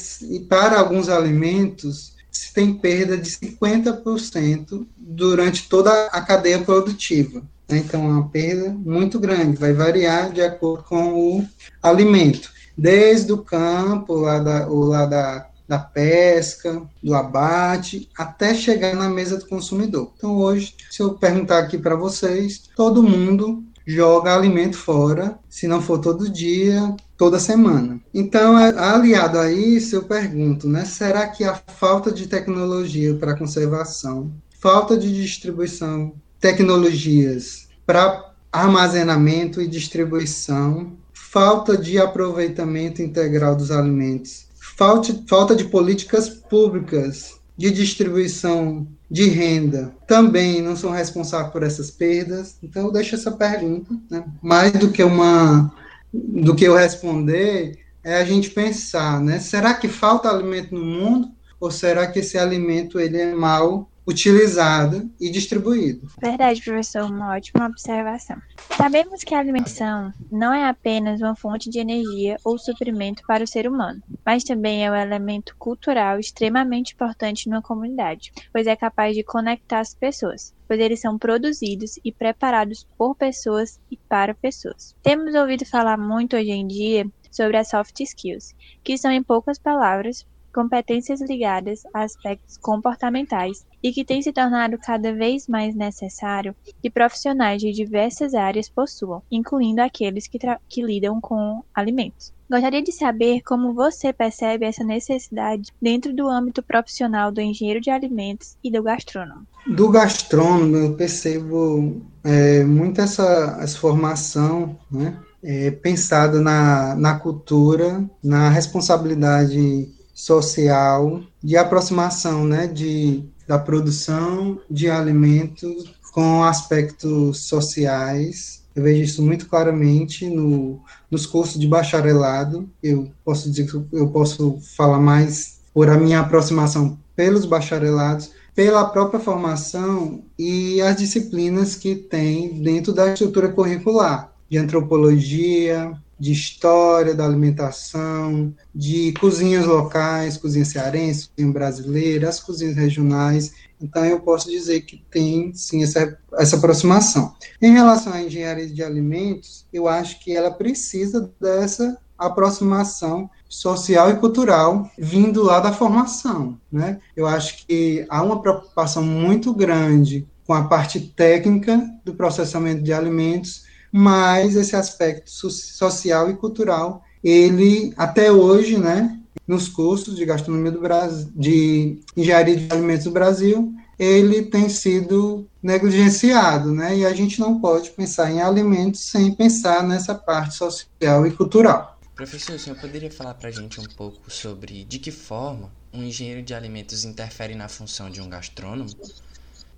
para 0.49 0.79
alguns 0.79 1.09
alimentos 1.09 2.17
se 2.31 2.53
tem 2.53 2.75
perda 2.75 3.17
de 3.17 3.31
50% 3.31 4.87
durante 4.97 5.69
toda 5.69 6.07
a 6.07 6.21
cadeia 6.21 6.61
produtiva. 6.61 7.43
Né? 7.69 7.79
Então, 7.79 8.05
é 8.05 8.09
uma 8.09 8.29
perda 8.29 8.71
muito 8.71 9.19
grande, 9.19 9.57
vai 9.57 9.73
variar 9.73 10.33
de 10.33 10.41
acordo 10.41 10.85
com 10.85 11.15
o 11.15 11.47
alimento, 11.83 12.51
desde 12.77 13.33
o 13.33 13.39
campo, 13.39 14.15
lá 14.15 14.39
da, 14.39 14.67
lá 14.67 15.07
da, 15.07 15.48
da 15.69 15.79
pesca, 15.79 16.83
do 17.03 17.15
abate, 17.15 18.09
até 18.17 18.55
chegar 18.55 18.97
na 18.97 19.09
mesa 19.09 19.37
do 19.37 19.47
consumidor. 19.47 20.13
Então, 20.17 20.39
hoje, 20.39 20.75
se 20.91 21.03
eu 21.03 21.13
perguntar 21.13 21.59
aqui 21.59 21.77
para 21.77 21.95
vocês, 21.95 22.63
todo 22.75 23.03
mundo 23.03 23.63
joga 23.87 24.35
alimento 24.35 24.77
fora, 24.77 25.39
se 25.49 25.67
não 25.67 25.81
for 25.81 25.99
todo 25.99 26.29
dia, 26.29 26.95
toda 27.17 27.39
semana. 27.39 28.01
Então, 28.13 28.59
é, 28.59 28.79
aliado 28.79 29.39
a 29.39 29.51
isso, 29.51 29.97
eu 29.97 30.03
pergunto, 30.03 30.69
né, 30.69 30.85
será 30.85 31.27
que 31.27 31.45
a 31.45 31.55
falta 31.55 32.11
de 32.11 32.27
tecnologia 32.27 33.15
para 33.15 33.37
conservação, 33.37 34.31
falta 34.61 34.97
de 34.97 35.15
distribuição, 35.15 36.13
tecnologias 36.41 37.69
para 37.87 38.33
armazenamento 38.53 39.61
e 39.61 39.67
distribuição, 39.67 40.93
falta 41.13 41.77
de 41.77 41.99
aproveitamento 41.99 43.03
integral 43.03 43.57
dos 43.57 43.71
alimentos, 43.71 44.48
falta, 44.79 45.13
falta 45.27 45.57
de 45.57 45.65
políticas 45.65 46.29
públicas 46.29 47.41
de 47.57 47.73
distribuição 47.73 48.87
de 49.11 49.29
renda 49.29 49.93
também 50.07 50.63
não 50.63 50.77
são 50.77 50.93
responsáveis 50.93 51.53
por 51.53 51.65
essas 51.65 51.91
perdas. 51.91 52.57
Então, 52.63 52.87
eu 52.87 52.93
deixo 52.93 53.17
essa 53.17 53.33
pergunta. 53.33 53.93
Né? 54.09 54.25
Mais 54.41 54.73
do 54.73 54.91
que 54.91 55.03
uma 55.03 55.75
do 56.15 56.55
que 56.55 56.65
eu 56.65 56.75
responder, 56.75 57.79
é 58.03 58.17
a 58.17 58.25
gente 58.25 58.49
pensar, 58.51 59.21
né? 59.21 59.39
Será 59.41 59.75
que 59.75 59.89
falta 59.89 60.31
alimento 60.31 60.75
no 60.75 60.83
mundo? 60.83 61.29
Ou 61.61 61.71
será 61.71 62.07
que 62.07 62.21
esse 62.21 62.39
alimento 62.39 62.99
ele 62.99 63.19
é 63.19 63.35
mal 63.35 63.91
utilizado 64.09 65.11
e 65.21 65.31
distribuído. 65.31 66.09
Verdade, 66.19 66.63
professor, 66.63 67.03
uma 67.03 67.37
ótima 67.37 67.67
observação. 67.67 68.39
Sabemos 68.75 69.23
que 69.23 69.35
a 69.35 69.39
alimentação 69.39 70.11
não 70.33 70.55
é 70.55 70.67
apenas 70.67 71.21
uma 71.21 71.37
fonte 71.37 71.69
de 71.69 71.79
energia 71.79 72.39
ou 72.43 72.57
suprimento 72.59 73.23
para 73.27 73.45
o 73.45 73.47
ser 73.47 73.69
humano, 73.69 74.03
mas 74.25 74.45
também 74.45 74.87
é 74.87 74.91
um 74.91 74.95
elemento 74.95 75.55
cultural 75.59 76.19
extremamente 76.19 76.95
importante 76.95 77.51
numa 77.51 77.61
comunidade, 77.61 78.33
pois 78.51 78.67
é 78.67 78.75
capaz 78.75 79.15
de 79.15 79.23
conectar 79.23 79.81
as 79.81 79.93
pessoas, 79.93 80.55
pois 80.67 80.81
eles 80.81 81.01
são 81.01 81.19
produzidos 81.19 81.99
e 82.03 82.11
preparados 82.11 82.87
por 82.97 83.15
pessoas 83.15 83.79
e 83.91 83.97
para 84.09 84.35
pessoas. 84.35 84.95
Temos 85.03 85.35
ouvido 85.35 85.67
falar 85.67 85.99
muito 85.99 86.35
hoje 86.35 86.51
em 86.51 86.67
dia 86.67 87.07
sobre 87.31 87.59
as 87.59 87.69
soft 87.69 88.01
skills, 88.01 88.55
que 88.83 88.97
são, 88.97 89.13
em 89.13 89.23
poucas 89.23 89.59
palavras, 89.59 90.27
competências 90.59 91.21
ligadas 91.21 91.83
a 91.95 92.03
aspectos 92.03 92.57
comportamentais 92.57 93.65
e 93.81 93.93
que 93.93 94.05
tem 94.05 94.21
se 94.21 94.33
tornado 94.33 94.77
cada 94.77 95.15
vez 95.15 95.47
mais 95.47 95.73
necessário 95.73 96.53
que 96.83 96.91
profissionais 96.91 97.63
de 97.63 97.71
diversas 97.71 98.35
áreas 98.35 98.69
possuam, 98.69 99.23
incluindo 99.31 99.81
aqueles 99.81 100.27
que, 100.27 100.37
que 100.69 100.83
lidam 100.83 101.21
com 101.21 101.63
alimentos. 101.73 102.33
Gostaria 102.51 102.83
de 102.83 102.91
saber 102.91 103.41
como 103.43 103.73
você 103.73 104.13
percebe 104.13 104.67
essa 104.67 104.83
necessidade 104.83 105.71
dentro 105.81 106.13
do 106.13 106.29
âmbito 106.29 106.61
profissional 106.61 107.31
do 107.31 107.41
engenheiro 107.41 107.81
de 107.81 107.91
alimentos 107.91 108.57
e 108.65 108.69
do 108.69 108.83
gastrônomo. 108.83 109.47
Do 109.65 109.89
gastrônomo, 109.91 110.77
eu 110.77 110.95
percebo 110.95 112.03
é, 112.25 112.65
muito 112.65 113.01
essa, 113.01 113.59
essa 113.61 113.79
formação, 113.79 114.77
né? 114.91 115.17
É, 115.41 115.71
pensada 115.71 116.41
na, 116.41 116.97
na 116.97 117.17
cultura, 117.21 118.05
na 118.21 118.49
responsabilidade 118.49 119.89
social, 120.19 121.23
de 121.41 121.57
aproximação 121.57 122.45
né, 122.45 122.67
de, 122.67 123.23
da 123.47 123.57
produção 123.57 124.61
de 124.69 124.91
alimentos 124.91 125.95
com 126.13 126.43
aspectos 126.43 127.45
sociais. 127.45 128.65
Eu 128.75 128.83
vejo 128.83 129.03
isso 129.03 129.23
muito 129.23 129.49
claramente 129.49 130.29
no, 130.29 130.81
nos 131.09 131.25
cursos 131.25 131.57
de 131.57 131.69
bacharelado. 131.69 132.69
Eu 132.83 133.09
posso 133.25 133.49
dizer 133.49 133.71
que 133.71 133.97
eu 133.97 134.09
posso 134.09 134.59
falar 134.77 134.99
mais 134.99 135.61
por 135.73 135.89
a 135.89 135.97
minha 135.97 136.19
aproximação 136.19 136.99
pelos 137.15 137.45
bacharelados, 137.45 138.33
pela 138.57 138.87
própria 138.87 139.21
formação 139.21 140.25
e 140.37 140.81
as 140.81 140.97
disciplinas 140.97 141.77
que 141.77 141.95
tem 141.95 142.61
dentro 142.61 142.93
da 142.93 143.13
estrutura 143.13 143.51
curricular 143.51 144.33
de 144.51 144.59
antropologia, 144.59 145.93
de 146.19 146.33
história 146.33 147.15
da 147.15 147.25
alimentação, 147.25 148.53
de 148.75 149.13
cozinhas 149.21 149.67
locais, 149.67 150.37
cozinha 150.37 150.65
cearense, 150.65 151.29
cozinha 151.29 151.53
brasileira, 151.53 152.29
as 152.29 152.41
cozinhas 152.41 152.77
regionais. 152.77 153.53
Então, 153.81 154.05
eu 154.05 154.21
posso 154.21 154.51
dizer 154.51 154.81
que 154.81 155.05
tem, 155.11 155.53
sim, 155.55 155.83
essa, 155.83 156.19
essa 156.35 156.57
aproximação. 156.57 157.35
Em 157.63 157.73
relação 157.73 158.13
à 158.13 158.23
engenharia 158.23 158.67
de 158.67 158.83
alimentos, 158.83 159.67
eu 159.73 159.87
acho 159.87 160.19
que 160.21 160.35
ela 160.35 160.51
precisa 160.51 161.31
dessa 161.41 161.97
aproximação 162.19 163.31
social 163.49 164.11
e 164.11 164.17
cultural 164.17 164.91
vindo 164.99 165.43
lá 165.43 165.61
da 165.61 165.73
formação, 165.73 166.59
né? 166.71 166.99
Eu 167.17 167.27
acho 167.27 167.65
que 167.65 168.05
há 168.09 168.23
uma 168.23 168.43
preocupação 168.43 169.05
muito 169.05 169.55
grande 169.55 170.27
com 170.45 170.53
a 170.53 170.65
parte 170.65 170.99
técnica 170.99 171.81
do 172.05 172.15
processamento 172.15 172.83
de 172.83 172.93
alimentos, 172.93 173.68
mas 173.93 174.57
esse 174.57 174.77
aspecto 174.77 175.31
social 175.31 176.31
e 176.31 176.37
cultural, 176.37 177.03
ele 177.23 177.93
até 177.97 178.31
hoje, 178.31 178.79
né, 178.79 179.19
nos 179.47 179.69
cursos 179.69 180.17
de 180.17 180.25
gastronomia 180.25 180.71
do 180.71 180.81
Brasil, 180.81 181.31
de 181.35 182.01
engenharia 182.17 182.57
de 182.57 182.73
alimentos 182.73 183.05
do 183.05 183.11
Brasil, 183.11 183.73
ele 183.99 184.43
tem 184.43 184.69
sido 184.69 185.49
negligenciado, 185.63 186.73
né? 186.73 186.99
E 186.99 187.05
a 187.05 187.13
gente 187.13 187.41
não 187.41 187.61
pode 187.61 187.91
pensar 187.91 188.31
em 188.31 188.41
alimentos 188.41 189.01
sem 189.01 189.35
pensar 189.35 189.83
nessa 189.83 190.15
parte 190.15 190.55
social 190.55 191.27
e 191.27 191.33
cultural. 191.33 191.99
Professor, 192.15 192.57
o 192.57 192.59
senhor 192.59 192.79
poderia 192.79 193.11
falar 193.11 193.35
para 193.35 193.49
a 193.49 193.53
gente 193.53 193.81
um 193.81 193.85
pouco 193.97 194.31
sobre 194.31 194.85
de 194.85 194.99
que 194.99 195.11
forma 195.11 195.71
um 195.93 196.03
engenheiro 196.03 196.43
de 196.43 196.55
alimentos 196.55 197.05
interfere 197.05 197.55
na 197.55 197.69
função 197.69 198.11
de 198.11 198.21
um 198.21 198.29
gastrônomo? 198.29 198.91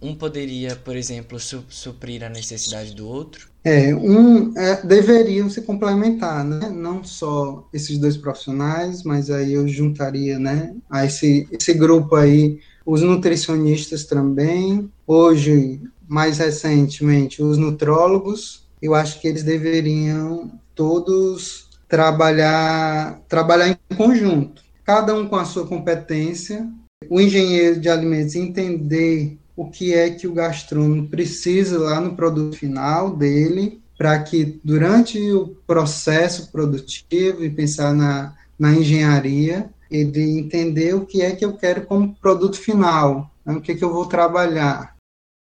Um 0.02 0.14
poderia, 0.14 0.74
por 0.76 0.96
exemplo, 0.96 1.38
su 1.38 1.62
suprir 1.68 2.24
a 2.24 2.28
necessidade 2.28 2.94
do 2.94 3.06
outro? 3.06 3.48
É, 3.62 3.94
um 3.94 4.56
é, 4.56 4.80
deveriam 4.82 5.50
se 5.50 5.60
complementar, 5.60 6.42
né? 6.42 6.70
Não 6.70 7.04
só 7.04 7.68
esses 7.72 7.98
dois 7.98 8.16
profissionais, 8.16 9.02
mas 9.02 9.30
aí 9.30 9.52
eu 9.52 9.68
juntaria, 9.68 10.38
né, 10.38 10.74
a 10.88 11.04
esse, 11.04 11.46
esse 11.52 11.74
grupo 11.74 12.16
aí, 12.16 12.58
os 12.86 13.02
nutricionistas 13.02 14.04
também, 14.04 14.90
hoje, 15.06 15.80
mais 16.08 16.38
recentemente, 16.38 17.42
os 17.42 17.58
nutrólogos, 17.58 18.64
eu 18.80 18.94
acho 18.94 19.20
que 19.20 19.28
eles 19.28 19.42
deveriam 19.42 20.50
todos 20.74 21.68
trabalhar, 21.86 23.20
trabalhar 23.28 23.68
em 23.68 23.96
conjunto, 23.96 24.62
cada 24.82 25.14
um 25.14 25.28
com 25.28 25.36
a 25.36 25.44
sua 25.44 25.66
competência, 25.66 26.66
o 27.08 27.20
engenheiro 27.20 27.78
de 27.78 27.88
alimentos 27.88 28.34
entender 28.34 29.38
o 29.60 29.70
que 29.70 29.92
é 29.92 30.08
que 30.08 30.26
o 30.26 30.32
gastrônomo 30.32 31.06
precisa 31.06 31.78
lá 31.78 32.00
no 32.00 32.16
produto 32.16 32.56
final 32.56 33.14
dele, 33.14 33.78
para 33.98 34.18
que 34.22 34.58
durante 34.64 35.20
o 35.32 35.48
processo 35.66 36.50
produtivo 36.50 37.44
e 37.44 37.50
pensar 37.50 37.92
na, 37.92 38.34
na 38.58 38.72
engenharia, 38.72 39.68
ele 39.90 40.38
entender 40.38 40.94
o 40.94 41.04
que 41.04 41.20
é 41.20 41.32
que 41.32 41.44
eu 41.44 41.52
quero 41.52 41.84
como 41.84 42.14
produto 42.22 42.56
final, 42.56 43.30
né, 43.44 43.52
o 43.52 43.60
que 43.60 43.72
é 43.72 43.74
que 43.74 43.84
eu 43.84 43.92
vou 43.92 44.06
trabalhar. 44.06 44.96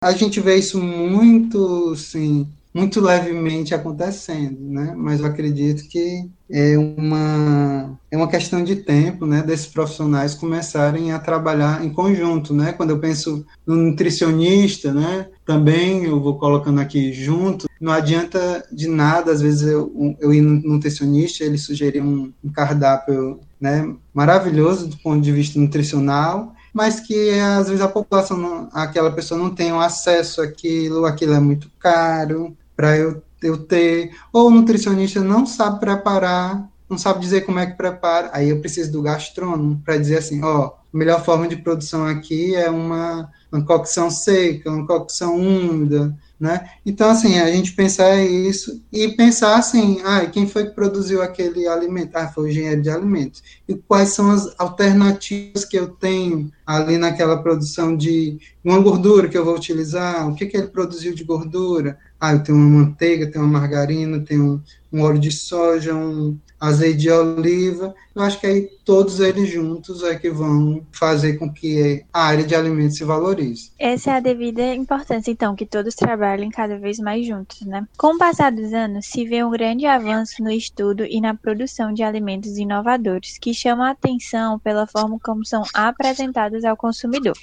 A 0.04 0.12
gente 0.12 0.40
vê 0.40 0.56
isso 0.56 0.78
muito, 0.78 1.96
sim, 1.96 2.46
muito 2.74 3.00
levemente 3.00 3.74
acontecendo, 3.74 4.60
né? 4.60 4.92
Mas 4.94 5.20
eu 5.20 5.26
acredito 5.26 5.88
que 5.88 6.28
é 6.52 6.76
uma 6.76 7.98
é 8.10 8.16
uma 8.16 8.28
questão 8.28 8.62
de 8.62 8.76
tempo, 8.76 9.24
né? 9.24 9.42
Desses 9.42 9.66
profissionais 9.66 10.34
começarem 10.34 11.10
a 11.10 11.18
trabalhar 11.18 11.82
em 11.82 11.90
conjunto, 11.90 12.52
né? 12.52 12.74
Quando 12.74 12.90
eu 12.90 12.98
penso 12.98 13.46
no 13.66 13.74
nutricionista, 13.74 14.92
né? 14.92 15.28
Também 15.46 16.04
eu 16.04 16.20
vou 16.20 16.38
colocando 16.38 16.78
aqui 16.78 17.10
junto. 17.10 17.66
Não 17.80 17.90
adianta 17.90 18.62
de 18.70 18.86
nada, 18.86 19.32
às 19.32 19.40
vezes 19.40 19.62
eu, 19.62 20.14
eu 20.20 20.34
ir 20.34 20.42
no 20.42 20.60
nutricionista, 20.74 21.42
ele 21.42 21.56
sugerir 21.56 22.02
um, 22.02 22.30
um 22.44 22.52
cardápio, 22.52 23.40
né? 23.58 23.90
Maravilhoso 24.12 24.88
do 24.88 24.98
ponto 24.98 25.22
de 25.22 25.32
vista 25.32 25.58
nutricional, 25.58 26.54
mas 26.74 27.00
que 27.00 27.30
às 27.40 27.68
vezes 27.68 27.80
a 27.80 27.88
população, 27.88 28.36
não, 28.36 28.68
aquela 28.74 29.10
pessoa 29.10 29.40
não 29.40 29.54
tem 29.54 29.70
acesso 29.70 30.42
àquilo, 30.42 31.06
aquilo 31.06 31.32
é 31.32 31.40
muito 31.40 31.70
caro, 31.78 32.54
para 32.76 32.96
eu, 32.96 33.22
eu 33.42 33.58
ter. 33.58 34.12
Ou 34.32 34.48
o 34.48 34.50
nutricionista 34.50 35.20
não 35.20 35.46
sabe 35.46 35.80
preparar, 35.80 36.68
não 36.88 36.98
sabe 36.98 37.20
dizer 37.20 37.42
como 37.42 37.58
é 37.58 37.66
que 37.66 37.76
prepara, 37.76 38.30
aí 38.32 38.50
eu 38.50 38.60
preciso 38.60 38.92
do 38.92 39.02
gastrônomo 39.02 39.80
para 39.84 39.96
dizer 39.96 40.18
assim: 40.18 40.42
ó, 40.44 40.72
a 40.92 40.96
melhor 40.96 41.24
forma 41.24 41.48
de 41.48 41.56
produção 41.56 42.06
aqui 42.06 42.54
é 42.54 42.68
uma, 42.68 43.30
uma 43.50 43.64
cocção 43.64 44.10
seca, 44.10 44.70
uma 44.70 44.86
cocção 44.86 45.36
úmida, 45.38 46.14
né? 46.38 46.68
Então, 46.84 47.08
assim, 47.08 47.38
a 47.38 47.50
gente 47.50 47.72
pensar 47.72 48.20
isso 48.22 48.82
e 48.92 49.08
pensar 49.08 49.56
assim, 49.56 50.00
ah, 50.04 50.26
quem 50.26 50.46
foi 50.46 50.66
que 50.66 50.74
produziu 50.74 51.22
aquele 51.22 51.66
alimento? 51.66 52.16
Ah, 52.16 52.28
foi 52.28 52.44
o 52.44 52.48
engenheiro 52.48 52.82
de 52.82 52.90
alimentos. 52.90 53.42
E 53.66 53.74
quais 53.74 54.08
são 54.08 54.30
as 54.30 54.52
alternativas 54.58 55.64
que 55.64 55.78
eu 55.78 55.86
tenho 55.86 56.50
ali 56.66 56.98
naquela 56.98 57.42
produção 57.42 57.96
de 57.96 58.38
uma 58.64 58.80
gordura 58.80 59.28
que 59.28 59.38
eu 59.38 59.44
vou 59.44 59.54
utilizar? 59.54 60.28
O 60.28 60.34
que, 60.34 60.46
que 60.46 60.56
ele 60.56 60.66
produziu 60.66 61.14
de 61.14 61.24
gordura? 61.24 61.96
Ah, 62.24 62.34
eu 62.34 62.42
tenho 62.44 62.56
uma 62.56 62.84
manteiga, 62.84 63.28
tenho 63.28 63.44
uma 63.44 63.58
margarina, 63.58 64.20
tenho 64.20 64.62
um, 64.92 64.98
um 64.98 65.02
óleo 65.02 65.18
de 65.18 65.32
soja, 65.32 65.92
um, 65.92 66.38
azeite 66.60 66.98
de 66.98 67.10
oliva, 67.10 67.92
eu 68.14 68.22
acho 68.22 68.40
que 68.40 68.46
aí 68.46 68.68
todos 68.84 69.20
eles 69.20 69.48
juntos 69.48 70.02
é 70.02 70.16
que 70.16 70.30
vão 70.30 70.86
fazer 70.92 71.38
com 71.38 71.52
que 71.52 72.04
a 72.12 72.24
área 72.26 72.44
de 72.44 72.54
alimentos 72.54 72.96
se 72.96 73.04
valorize. 73.04 73.72
Essa 73.78 74.12
é 74.12 74.14
a 74.14 74.20
devida 74.20 74.74
importância, 74.74 75.30
então, 75.30 75.54
que 75.54 75.66
todos 75.66 75.94
trabalhem 75.94 76.50
cada 76.50 76.78
vez 76.78 76.98
mais 76.98 77.26
juntos, 77.26 77.62
né? 77.62 77.86
Com 77.96 78.14
o 78.14 78.18
passar 78.18 78.52
dos 78.52 78.72
anos, 78.72 79.06
se 79.06 79.24
vê 79.24 79.42
um 79.44 79.50
grande 79.50 79.86
avanço 79.86 80.42
no 80.42 80.50
estudo 80.50 81.04
e 81.04 81.20
na 81.20 81.34
produção 81.34 81.92
de 81.92 82.02
alimentos 82.02 82.56
inovadores, 82.58 83.38
que 83.38 83.54
chamam 83.54 83.86
a 83.86 83.90
atenção 83.90 84.58
pela 84.58 84.86
forma 84.86 85.18
como 85.22 85.44
são 85.44 85.62
apresentados 85.74 86.64
ao 86.64 86.76
consumidor. 86.76 87.36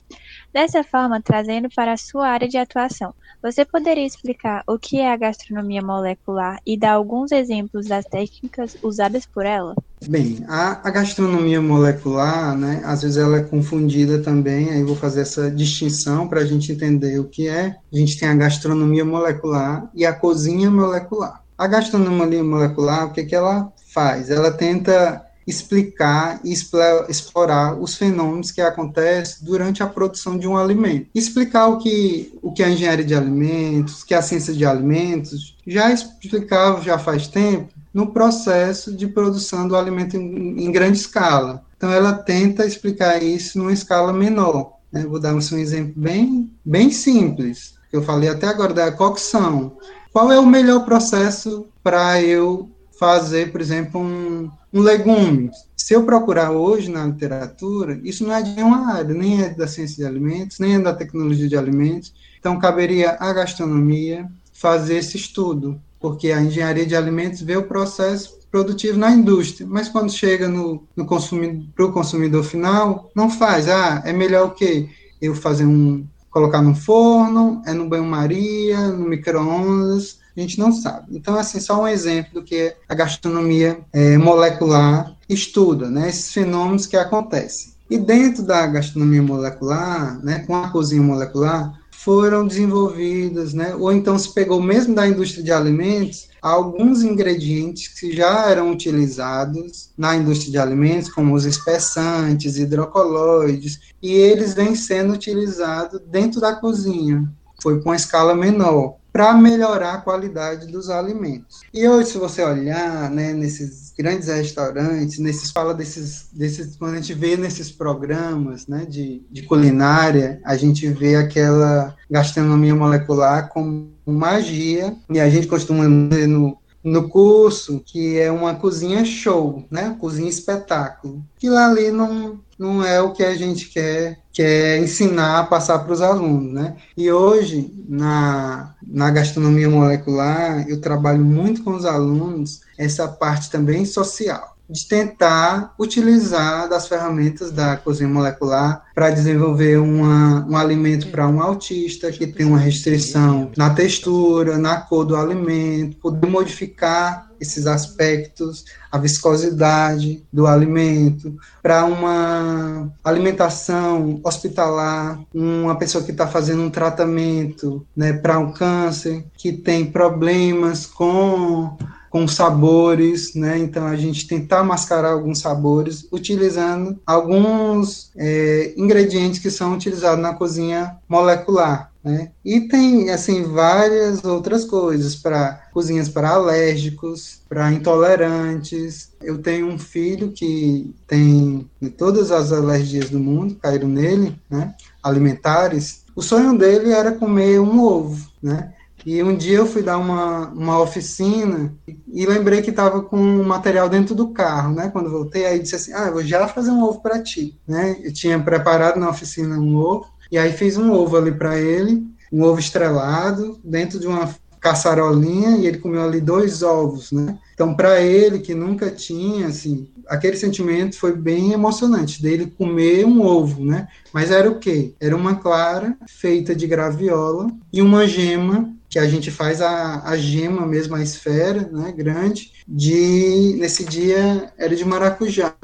Dessa 0.54 0.84
forma, 0.84 1.22
trazendo 1.22 1.70
para 1.76 1.94
a 1.94 1.98
sua 1.98 2.28
área 2.28 2.48
de 2.48 2.58
atuação, 2.58 3.14
você 3.42 3.64
poderia 3.64 4.06
explicar 4.06 4.64
o 4.68 4.78
que 4.78 5.00
é 5.00 5.12
a 5.12 5.18
gastronomia 5.18 5.82
molecular 5.82 6.60
e 6.66 6.78
dar 6.78 6.94
alguns 6.94 7.32
exemplos 7.32 7.88
das 7.88 8.06
técnicas 8.06 8.76
usadas 8.84 9.26
por 9.26 9.46
ela? 9.46 9.74
Bem, 10.08 10.46
a, 10.48 10.88
a, 10.88 10.92
gastronomia 10.92 11.62
molecular, 11.62 12.58
né, 12.58 12.82
às 12.86 13.02
vezes 13.02 13.18
ela 13.18 13.38
é 13.38 13.44
confundida 13.44 14.20
também, 14.20 14.70
aí 14.70 14.82
vou 14.82 14.96
fazer 14.96 15.22
essa 15.22 15.52
distinção 15.52 16.28
para 16.28 16.40
a 16.40 16.46
gente 16.46 16.72
entender 16.72 17.20
o 17.20 17.26
que 17.26 17.50
é. 17.50 17.76
A 17.92 17.96
gente 17.96 18.18
tem 18.18 18.30
a 18.30 18.36
gastronomia 18.36 19.04
molecular 19.04 19.90
e 19.94 20.06
a 20.06 20.14
cozinha 20.14 20.72
molecular. 20.72 21.44
A 21.58 21.68
gastronomia 21.68 22.44
molecular, 22.44 23.08
o 23.08 23.12
que, 23.12 23.26
que 23.26 23.36
ela 23.36 23.72
faz? 23.94 24.30
Ela 24.30 24.52
tenta 24.52 25.26
explicar 25.46 26.40
e 26.44 26.54
explorar 26.54 27.76
os 27.76 27.96
fenômenos 27.96 28.52
que 28.52 28.62
acontecem 28.62 29.40
durante 29.42 29.82
a 29.82 29.88
produção 29.88 30.38
de 30.38 30.48
um 30.48 30.56
alimento. 30.56 31.08
Explicar 31.14 31.68
o 31.68 31.80
que, 31.80 32.38
o 32.42 32.54
que 32.54 32.62
é 32.62 32.68
a 32.68 32.70
engenharia 32.70 33.04
de 33.04 33.16
alimentos, 33.16 34.04
que 34.04 34.14
é 34.14 34.18
a 34.18 34.22
ciência 34.22 34.54
de 34.54 34.64
alimentos, 34.64 35.58
já 35.66 35.92
explicava 35.92 36.82
já 36.82 36.98
faz 36.98 37.28
tempo 37.28 37.79
no 37.94 38.08
processo 38.08 38.96
de 38.96 39.08
produção 39.08 39.68
do 39.68 39.76
alimento 39.76 40.16
em, 40.16 40.64
em 40.64 40.72
grande 40.72 40.98
escala. 40.98 41.64
Então, 41.76 41.92
ela 41.92 42.14
tenta 42.14 42.66
explicar 42.66 43.24
isso 43.24 43.58
numa 43.58 43.74
escala 43.74 44.12
menor. 44.12 44.74
Né? 44.92 45.06
Vou 45.06 45.20
dar 45.20 45.34
um 45.34 45.38
exemplo 45.38 45.94
bem, 45.96 46.52
bem 46.64 46.92
simples, 46.92 47.76
que 47.90 47.96
eu 47.96 48.04
falei 48.04 48.30
até 48.30 48.48
agora 48.48 48.74
da 48.74 48.92
cocção. 48.92 49.78
Qual 50.12 50.32
é 50.32 50.40
o 50.40 50.46
melhor 50.46 50.86
processo 50.86 51.68
para 51.84 52.22
eu 52.22 52.70
fazer, 53.00 53.52
por 53.52 53.62
exemplo, 53.62 54.02
um, 54.02 54.50
um 54.74 54.82
legume? 54.82 55.52
Se 55.76 55.94
eu 55.94 56.04
procurar 56.04 56.52
hoje 56.52 56.92
na 56.92 57.06
literatura, 57.06 58.00
isso 58.04 58.24
não 58.24 58.36
é 58.36 58.42
de 58.42 58.54
nenhuma 58.54 58.94
área, 58.94 59.14
nem 59.14 59.42
é 59.42 59.50
da 59.50 59.68
ciência 59.68 59.96
de 59.96 60.06
alimentos, 60.06 60.60
nem 60.60 60.76
é 60.76 60.80
da 60.80 60.94
tecnologia 60.94 61.48
de 61.48 61.58
alimentos. 61.58 62.14
Então, 62.40 62.60
caberia 62.60 63.18
à 63.20 63.32
gastronomia 63.32 64.30
fazer 64.54 64.98
esse 64.98 65.16
estudo, 65.16 65.80
porque 66.00 66.32
a 66.32 66.42
engenharia 66.42 66.86
de 66.86 66.96
alimentos 66.96 67.42
vê 67.42 67.58
o 67.58 67.68
processo 67.68 68.40
produtivo 68.52 68.98
na 68.98 69.12
indústria, 69.12 69.68
mas 69.70 69.90
quando 69.90 70.12
chega 70.12 70.48
no, 70.48 70.84
no 70.96 71.06
consumidor, 71.06 71.94
consumidor 71.94 72.44
final, 72.44 73.10
não 73.14 73.30
faz. 73.30 73.68
Ah, 73.70 74.02
é 74.06 74.12
melhor 74.12 74.48
o 74.48 74.52
quê? 74.52 74.90
Eu 75.22 75.36
fazer 75.36 75.66
um, 75.66 76.06
colocar 76.32 76.62
no 76.62 76.74
forno, 76.74 77.62
é 77.66 77.74
no 77.74 77.88
banho-maria, 77.88 78.88
no 78.90 79.08
micro-ondas, 79.08 80.20
a 80.36 80.40
gente 80.40 80.58
não 80.58 80.72
sabe. 80.72 81.16
Então, 81.16 81.36
assim, 81.36 81.60
só 81.60 81.82
um 81.82 81.88
exemplo 81.88 82.36
do 82.36 82.44
que 82.44 82.74
a 82.88 82.96
gastronomia 82.96 83.80
é, 83.92 84.18
molecular 84.18 85.16
estuda, 85.28 85.90
né, 85.90 86.10
esses 86.10 86.34
fenômenos 86.34 86.88
que 86.88 86.98
acontecem. 86.98 87.74
E 87.90 87.98
dentro 87.98 88.44
da 88.44 88.66
gastronomia 88.68 89.22
molecular, 89.22 90.20
né, 90.24 90.40
com 90.46 90.56
a 90.56 90.70
cozinha 90.70 91.02
molecular, 91.02 91.79
foram 92.04 92.48
desenvolvidas, 92.48 93.54
né, 93.54 93.76
ou 93.76 93.92
então 93.92 94.18
se 94.18 94.34
pegou 94.34 94.62
mesmo 94.62 94.96
da 94.96 95.06
indústria 95.06 95.44
de 95.44 95.52
alimentos, 95.52 96.30
alguns 96.42 97.04
ingredientes 97.04 97.90
que 97.90 98.16
já 98.16 98.50
eram 98.50 98.72
utilizados 98.72 99.90
na 99.98 100.16
indústria 100.16 100.52
de 100.52 100.58
alimentos, 100.58 101.12
como 101.12 101.36
os 101.36 101.44
espessantes, 101.44 102.58
hidrocoloides, 102.58 103.80
e 104.02 104.14
eles 104.14 104.54
vêm 104.54 104.76
sendo 104.76 105.14
utilizados 105.14 106.00
dentro 106.08 106.40
da 106.40 106.56
cozinha. 106.56 107.30
Foi 107.62 107.82
com 107.82 107.94
escala 107.94 108.34
menor 108.34 108.96
para 109.12 109.34
melhorar 109.34 109.96
a 109.96 110.02
qualidade 110.02 110.68
dos 110.68 110.90
alimentos. 110.90 111.62
E 111.74 111.88
hoje, 111.88 112.12
se 112.12 112.18
você 112.18 112.44
olhar, 112.44 113.10
né, 113.10 113.34
nesses 113.34 113.94
grandes 113.98 114.28
restaurantes, 114.28 115.20
nesses 115.20 115.52
fala 115.52 115.74
desses, 115.74 116.30
desses 116.32 116.76
quando 116.76 116.94
a 116.94 116.96
gente 116.98 117.14
vê 117.14 117.36
nesses 117.36 117.72
programas, 117.72 118.68
né, 118.68 118.86
de, 118.86 119.22
de 119.30 119.44
culinária, 119.44 120.40
a 120.46 120.56
gente 120.56 120.88
vê 120.88 121.16
aquela 121.16 121.96
gastronomia 122.10 122.76
molecular 122.76 123.50
como 123.50 123.92
magia 124.06 124.96
e 125.10 125.20
a 125.20 125.30
gente 125.30 125.48
costuma 125.48 125.88
no 125.88 126.59
no 126.84 127.10
curso 127.10 127.82
que 127.86 128.18
é 128.18 128.32
uma 128.32 128.56
cozinha 128.56 129.04
show, 129.04 129.66
né? 129.70 129.96
Cozinha 130.00 130.30
espetáculo. 130.30 131.24
Que 131.38 131.50
lá 131.50 131.68
ali 131.68 131.92
não, 131.92 132.40
não 132.58 132.84
é 132.84 133.02
o 133.02 133.12
que 133.12 133.24
a 133.24 133.36
gente 133.36 133.70
quer, 133.70 134.20
quer 134.32 134.80
ensinar, 134.80 135.50
passar 135.50 135.80
para 135.80 135.94
os 135.94 136.02
alunos, 136.02 136.54
né? 136.54 136.76
E 136.96 137.12
hoje, 137.12 137.74
na, 137.88 138.76
na 138.86 139.10
gastronomia 139.12 139.70
molecular, 139.70 140.68
eu 140.70 140.80
trabalho 140.80 141.24
muito 141.24 141.64
com 141.64 141.72
os 141.72 141.86
alunos 141.86 142.62
essa 142.78 143.08
parte 143.08 143.50
também 143.50 143.86
social 143.86 144.59
de 144.70 144.88
tentar 144.88 145.74
utilizar 145.80 146.70
das 146.70 146.88
ferramentas 146.88 147.52
da 147.52 147.76
cozinha 147.76 148.08
molecular 148.08 148.86
para 148.94 149.10
desenvolver 149.10 149.78
uma, 149.78 150.46
um 150.48 150.56
alimento 150.56 151.08
para 151.08 151.28
um 151.28 151.42
autista 151.42 152.12
que 152.12 152.28
tem 152.28 152.46
uma 152.46 152.60
restrição 152.60 153.52
na 153.58 153.72
textura, 153.72 154.58
na 154.58 154.82
cor 154.82 155.06
do 155.06 155.16
alimento, 155.16 155.98
poder 155.98 156.28
modificar 156.28 157.30
esses 157.40 157.66
aspectos, 157.66 158.66
a 158.92 158.98
viscosidade 158.98 160.24
do 160.32 160.46
alimento, 160.46 161.38
para 161.64 161.86
uma 161.86 162.92
alimentação 163.04 164.20
hospitalar, 164.24 165.20
uma 165.34 165.78
pessoa 165.78 166.04
que 166.04 166.12
está 166.12 166.28
fazendo 166.28 166.62
um 166.62 166.70
tratamento 166.70 167.86
né, 167.96 168.14
para 168.14 168.38
um 168.40 168.52
câncer, 168.52 169.26
que 169.38 169.54
tem 169.54 169.86
problemas 169.86 170.86
com 170.86 171.78
com 172.10 172.28
sabores, 172.28 173.36
né? 173.36 173.58
Então 173.58 173.86
a 173.86 173.96
gente 173.96 174.28
tentar 174.28 174.64
mascarar 174.64 175.12
alguns 175.12 175.40
sabores 175.40 176.08
utilizando 176.12 177.00
alguns 177.06 178.12
é, 178.16 178.74
ingredientes 178.76 179.40
que 179.40 179.52
são 179.52 179.74
utilizados 179.74 180.22
na 180.22 180.34
cozinha 180.34 180.98
molecular. 181.08 181.90
Né? 182.04 182.32
E 182.46 182.62
tem 182.62 183.10
assim 183.10 183.44
várias 183.44 184.24
outras 184.24 184.64
coisas 184.64 185.16
para 185.16 185.70
cozinhas 185.74 186.08
para 186.08 186.30
alérgicos, 186.30 187.42
para 187.48 187.74
intolerantes. 187.74 189.12
Eu 189.22 189.40
tenho 189.40 189.68
um 189.68 189.78
filho 189.78 190.32
que 190.32 190.96
tem 191.06 191.70
todas 191.98 192.32
as 192.32 192.54
alergias 192.54 193.10
do 193.10 193.20
mundo 193.20 193.56
caíram 193.56 193.90
nele, 193.90 194.40
né? 194.50 194.74
Alimentares. 195.04 196.06
O 196.16 196.22
sonho 196.22 196.58
dele 196.58 196.92
era 196.92 197.12
comer 197.12 197.60
um 197.60 197.84
ovo, 197.84 198.30
né? 198.42 198.74
E 199.06 199.24
um 199.24 199.36
dia 199.36 199.58
eu 199.58 199.66
fui 199.66 199.82
dar 199.82 199.98
uma, 199.98 200.50
uma 200.50 200.80
oficina 200.80 201.74
e 202.12 202.26
lembrei 202.26 202.62
que 202.62 202.70
estava 202.70 203.02
com 203.02 203.18
um 203.18 203.44
material 203.44 203.88
dentro 203.90 204.14
do 204.14 204.30
carro, 204.30 204.74
né? 204.74 204.90
Quando 204.90 205.10
voltei, 205.10 205.46
aí 205.46 205.60
disse 205.60 205.76
assim: 205.76 205.94
Ah, 205.94 206.08
eu 206.08 206.14
vou 206.14 206.24
já 206.24 206.48
fazer 206.48 206.72
um 206.72 206.84
ovo 206.84 207.02
para 207.02 207.22
ti, 207.22 207.58
né? 207.68 207.98
Eu 208.04 208.14
tinha 208.14 208.40
preparado 208.40 209.00
na 209.00 209.10
oficina 209.10 209.58
um 209.58 209.76
ovo, 209.78 210.06
e 210.32 210.38
aí 210.38 210.52
fiz 210.52 210.78
um 210.78 210.92
ovo 210.92 211.18
ali 211.18 211.32
para 211.32 211.60
ele, 211.60 212.06
um 212.32 212.44
ovo 212.44 212.60
estrelado, 212.60 213.60
dentro 213.64 214.00
de 214.00 214.08
uma 214.08 214.30
caçarolinha, 214.60 215.58
e 215.58 215.66
ele 215.66 215.78
comeu 215.78 216.04
ali 216.04 216.20
dois 216.20 216.62
ovos, 216.62 217.12
né? 217.12 217.38
Então, 217.54 217.74
para 217.74 218.02
ele, 218.02 218.40
que 218.40 218.54
nunca 218.54 218.92
tinha, 218.92 219.48
assim, 219.48 219.90
aquele 220.08 220.36
sentimento 220.36 220.98
foi 220.98 221.16
bem 221.16 221.54
emocionante, 221.54 222.22
dele 222.22 222.54
comer 222.58 223.06
um 223.06 223.22
ovo, 223.22 223.64
né? 223.64 223.88
Mas 224.14 224.32
era 224.32 224.50
o 224.50 224.60
quê? 224.60 224.94
Era 225.00 225.16
uma 225.16 225.36
clara 225.36 225.98
feita 226.08 226.54
de 226.54 226.68
graviola 226.68 227.50
e 227.72 227.82
uma 227.82 228.06
gema 228.06 228.74
que 228.90 228.98
a 228.98 229.08
gente 229.08 229.30
faz 229.30 229.62
a, 229.62 230.02
a 230.04 230.18
gema 230.18 230.66
mesmo, 230.66 230.96
a 230.96 231.02
esfera, 231.02 231.70
né, 231.72 231.94
grande, 231.96 232.52
de, 232.68 233.56
nesse 233.60 233.86
dia 233.86 234.52
era 234.58 234.76
de 234.76 234.84
maracujá. 234.84 235.56